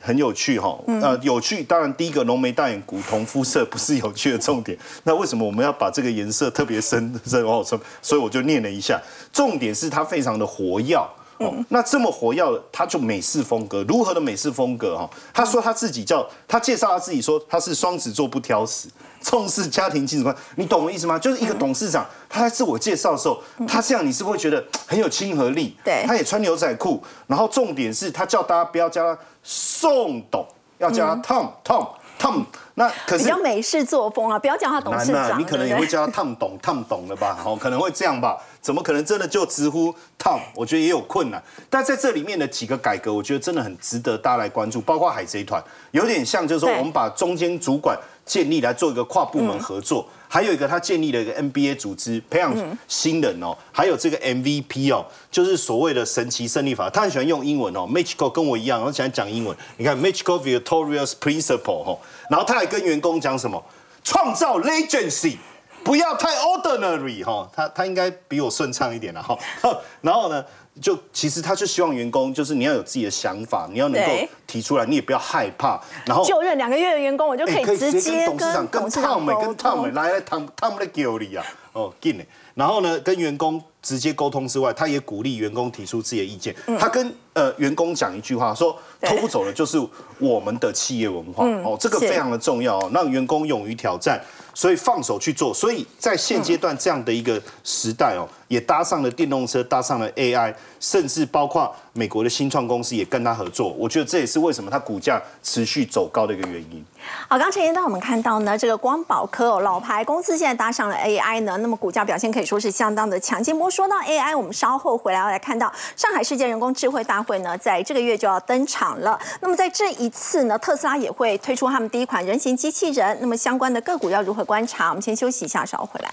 [0.00, 1.62] 很有趣哈，呃，有趣。
[1.62, 4.78] 当然，第一个浓眉大眼、古铜肤色不是有趣的重点。
[5.04, 7.64] 那为什么我们要把这个颜色特别深 深哦？
[8.00, 9.00] 所以我就念了一下，
[9.32, 10.96] 重点是它非常的活跃。
[11.38, 15.08] 哦，那这么活跃，他就美式风格，如何的美式风格哈？
[15.32, 18.88] 他说他自己叫，他介绍他自己说他是双子座不挑食，
[19.22, 21.18] 重视家庭亲子观，你懂我意思吗？
[21.18, 25.76] 就是一个董事长，他在自我介绍的时候，他这样你是不是会觉得很有亲和力？
[25.84, 30.46] 对他也穿牛仔裤，然后重点是他叫大家不要叫他宋董，
[30.78, 31.88] 要叫他 Tom Tom
[32.18, 32.44] Tom。
[32.74, 37.38] 那可是比较美式作风啊，不要叫他董事长，你可能也会叫他 Tom 董 Tom 董了吧？
[37.44, 38.36] 哦，可能会这样吧？
[38.60, 40.40] 怎么可能真的就直呼 Tom？？
[40.54, 41.42] 我觉得也有困难。
[41.68, 45.62] 但在这里面的几个改革，我觉得真的很值得大家来关注，包括海贼团，
[45.92, 50.06] 有点像就是说我们把中间主管建立来做一个跨部门合作。
[50.28, 52.54] 还有一个，他建立了一个 NBA 组织，培养
[52.86, 53.56] 新人哦。
[53.72, 56.90] 还有这个 MVP 哦，就是所谓的神奇胜利法。
[56.90, 59.56] 他很喜欢用英文哦，Magical 跟我一样，我喜欢讲英文。
[59.78, 61.98] 你看 Magical Victorious Principle 哦，
[62.30, 63.62] 然后他还跟员工讲什么？
[64.04, 65.36] 创造 legacy，
[65.84, 69.38] 不要太 ordinary 哈，他他应该比我顺畅一点了哈。
[70.00, 70.44] 然后呢，
[70.80, 74.12] 就其实他就希望员工就是你要有自己的想法，你要能够
[74.46, 75.80] 提出来，你也不要害怕。
[76.06, 79.94] 然后就任两个月的员工，我就可哎以直接跟董事长、跟董事 Tom 长沟欸跟欸通。
[79.94, 82.26] 来来 Tom Tom 来给我里啊，哦，进嘞。
[82.54, 86.52] 然后呢，跟员工直接沟通之外，他也鼓励员工提出自己的意见。
[86.78, 89.78] 他跟呃员工讲一句话，说偷不走的就是
[90.18, 94.20] 我们的企业文化哦，这个非常的重要哦，让员工勇于挑战，
[94.54, 95.54] 所以放手去做。
[95.54, 103.70] 所以在现阶段这样的一个时代哦，也搭上了电动车，搭上了 AI，甚至包括美国的新创公司也跟他合作。
[103.78, 106.84] 我觉得这也是为什么它股价持续走高的一个原因。
[107.28, 113.54] 好，刚陈彦道我们看到呢，这个光宝科哦，老牌公司现在搭上了 AI 呢，那么股价表现可以说是相当的强劲。
[113.54, 119.18] 不过说到 AI，我们稍后回来要来看到上海世界人工智慧大会呢，在这个月就要登场了。
[119.40, 123.18] 那么在这一次呢，特斯拉也会推出他们第一款人形机器人。
[123.20, 124.88] 那么相关的个股要如何观察？
[124.88, 126.10] 我们先休息一下，稍后回来。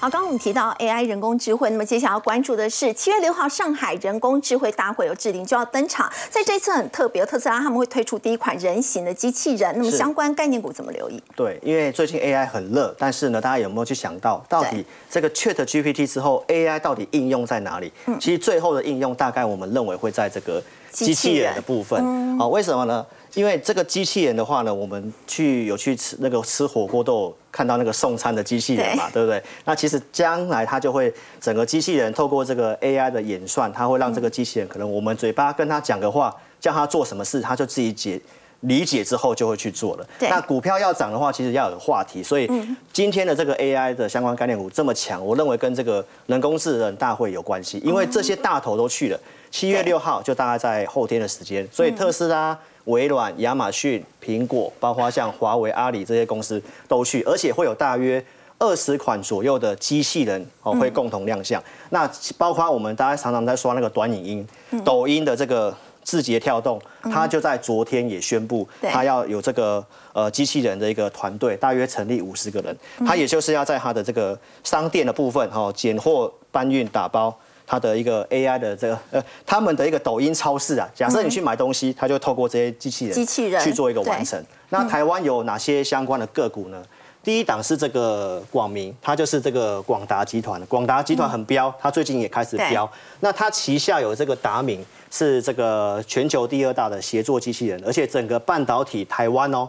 [0.00, 11.20] 好，刚刚我们提到 AI 人工智慧，那么接下来要关注的是七月六号上海人工智慧大会有制定就要登场，在这次很特别，特斯拉他们会推出第一款人形的机器人，那么相关概念股怎么留意？
[11.34, 17.92] 对，因为最近 AI 很热，但是呢，大家有没有去想到，到底对这个 Chat GPT 之后，AI 到底应用在哪里？
[18.20, 22.38] 其实最后的应用大概我们认为会在这个机器人的部分。
[22.38, 23.04] 好、为什么呢？
[23.34, 29.42] 因为这个机器人的话呢，我们去有去吃那个吃火锅都有看到那个送餐的机器人嘛，对不对？
[29.64, 38.20] 那其实将来它就会整个机器人透过这个 AI 的演算，它会让这个机器人可能我们嘴巴跟他讲个话，叫他做什么事，他就自己解。
[38.62, 40.06] 理解之后就会去做了。
[40.18, 42.24] 那股票要涨的话，其实要有话题。
[42.24, 42.50] 所以
[42.92, 49.20] 今天的这个 AI 的相关概念股这么强，我认为跟这个人工智能大会有关系，因为这些大头都去了。
[49.52, 52.58] 七月六号就大概在后天的时间，所以特斯拉、
[52.88, 58.22] 微软、亚马逊、苹果，包括像华为、阿里这些公司都去，而且会有大约。
[58.60, 64.48] 二十款左右的机器人哦会共同亮相，那包括我们大家常常在刷那个短影音，
[64.84, 65.72] 抖音的这个
[66.02, 72.76] 字节跳动，它就在昨天也宣布，它要有这个呃机器人的一个团队，大约成立五十个人，
[73.06, 77.32] 它也就是要在它的这个商店的部分哈，拣货、搬运、打包。
[77.70, 84.42] 它的一个 AI 的这个呃，他们的一个抖音超市啊，假设你去买东西，它就透过这些机器人机器人去做一个完成。
[84.70, 86.82] 那台湾有哪些相关的个股呢？
[87.28, 92.90] 第一档是这个广明，它就是这个广达集团，广达集团很标，它最近也开始标。
[93.20, 99.68] 那它旗下有这个达明，是这个全球第二大的协作机器人，而且整个半导体台湾哦，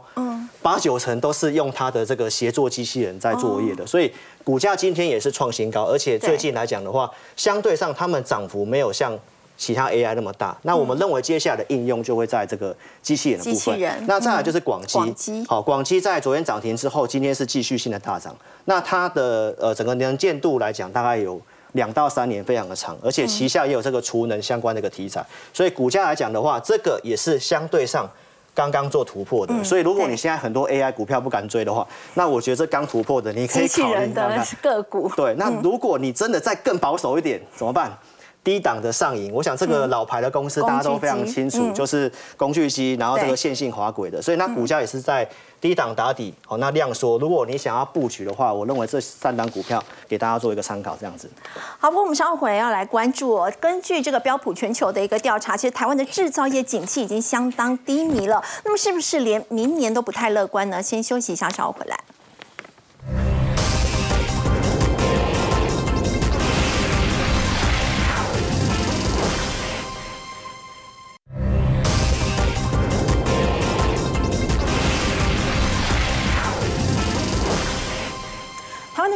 [0.61, 4.09] 八九成都是用它的这个协作机器人在作业的，所以
[4.45, 9.19] 股价今天也是创新高，而且最近来讲的话，相对上他们涨幅没有像。
[9.59, 14.05] 其他 AI 那么大，那我们认为接下来的应用就会在这个机器人的部分机器人。
[14.07, 18.33] 那再来就是广基，好，广基在昨天涨停之后，今天是继续性的大涨。
[18.63, 21.39] 那它的呃整个能见度来讲，大概有
[21.73, 25.21] 两到三年，非常的长，而且旗下也有这个储能相关的一个题材，
[25.53, 28.09] 所以股价来讲的话，这个也是相对上。
[28.55, 34.47] 刚刚做突破的，所以如果你现在很多 AI 股票不敢追的话，那我觉得这刚突破的，你可以机器考虑人的看看。
[34.61, 37.97] 个股，对，那如果你真的再更保守一点，怎么办？
[38.43, 45.27] 低档的上影，我想这个老牌的公司大家都非常清楚，就是工具机，然后这对个线性滑轨的，所以那股价也是在
[45.59, 46.33] 低档打底。
[46.45, 51.29] 好，那量缩，如果你想要布局的话，我认为这三档股票给大家做一个参考，这样子。
[51.77, 53.51] 好，不过我们稍后回来要来关注哦。
[53.59, 58.41] 根据这个标普全球的一个调查，其实台湾的制造业景气已经相当低迷了。
[58.63, 60.81] 那么是不是连明年都不太乐观呢？
[60.81, 61.99] 先休息一下，稍后回来。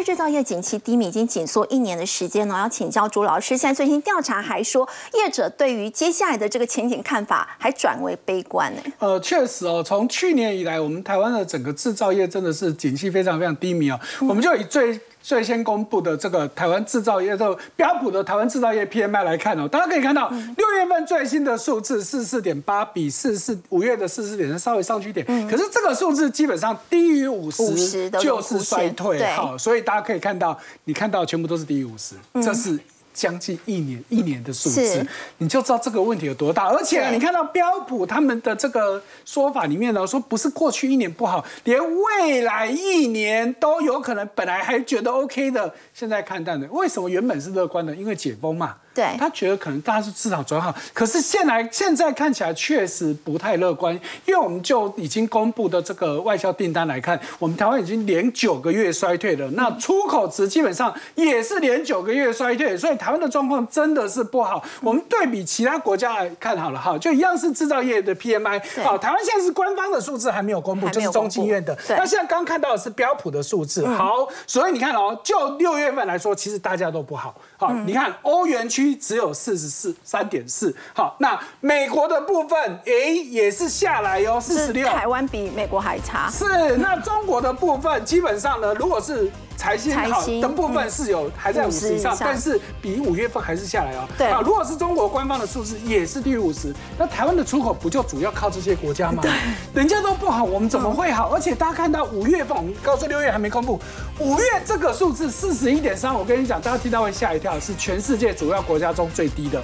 [0.03, 3.55] 制造业景气低迷已经紧缩一年的时间了，要请教朱老师。
[3.55, 8.81] 现在最新调查还说，业者对于接下来的这个前景看法还转为悲观呢。
[8.99, 13.99] 呃，确实哦，从去年以来，我们台湾的整个制造业真的是景气非常非常低迷哦。
[14.21, 32.77] 我们就以最最先公布的这个台湾制造业的标普的台湾制造业 PMI 来看哦，大家可以看到六月份最新的数字四四点八，比四四五月的四四点三稍微上去一点，可是这个数字基本上低于五十就是衰退好，所以大家可以看到，你看到全部都是低于五十，这是。
[33.13, 35.05] 将近一年一年的数字，
[35.37, 36.67] 你就知道这个问题有多大。
[36.67, 46.67] 而且你看到标普他们的这个说法里面呢，说不是过去一年不好，连未来一年都有可能，本来还觉得 OK 的，现在看淡了。
[46.71, 47.95] 为什么原本是乐观的？
[47.95, 48.75] 因为解封嘛。
[48.93, 49.15] 对。
[49.17, 53.93] 他觉得可能大家是市场转好，可是现在现在看起来确实不太乐观，
[54.25, 64.63] 因为我们就已经公布的这个外销订单来看，我们台湾已经连九个月衰退了，那出口值基本上也是连九个月衰退，所以台湾的状况真的是不好。
[64.81, 77.35] 我们对比其他国家来看好了哈，就一样是制造业的 PMI，好，台湾现在是官方的数字还没有公布，就是中经院的，那现在刚看到的是标普的数字，好，所以你看哦，就六月份来说，其实大家都不好。
[77.63, 84.87] 好，你看欧元区只有四十四三点四，好，那美国的部分，诶，也是下来哟，四十六。
[84.89, 86.29] 台湾比美国还差。
[86.29, 94.05] 是，那中国的部分基本上呢，如果是财新好的部分是有还在五十以50上以，上但是比五月份还是下来哦。
[94.17, 99.21] 对啊，如果是中国官方的数字也是低于五十，那台湾的出口不就主要靠这些国家吗？
[99.21, 99.31] 对
[99.73, 101.29] 人家都不好，我们怎么会好？
[101.29, 103.79] 而且大家看到五月份，我们告诉六月还没公布，
[104.19, 109.63] 五月这个数字四十一点三，我跟你讲，大家听到会吓一跳，是全世界主要国家中最低的。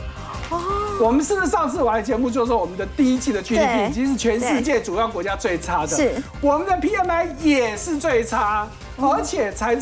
[1.00, 3.58] 我们是不是上次我来节目就说我们的第一季的对。
[3.58, 5.96] GDP 已经是全世界主要国家最差的？
[5.96, 6.12] 是。
[6.42, 8.68] 我们的 PMI 也是最差，
[8.98, 9.76] 而且才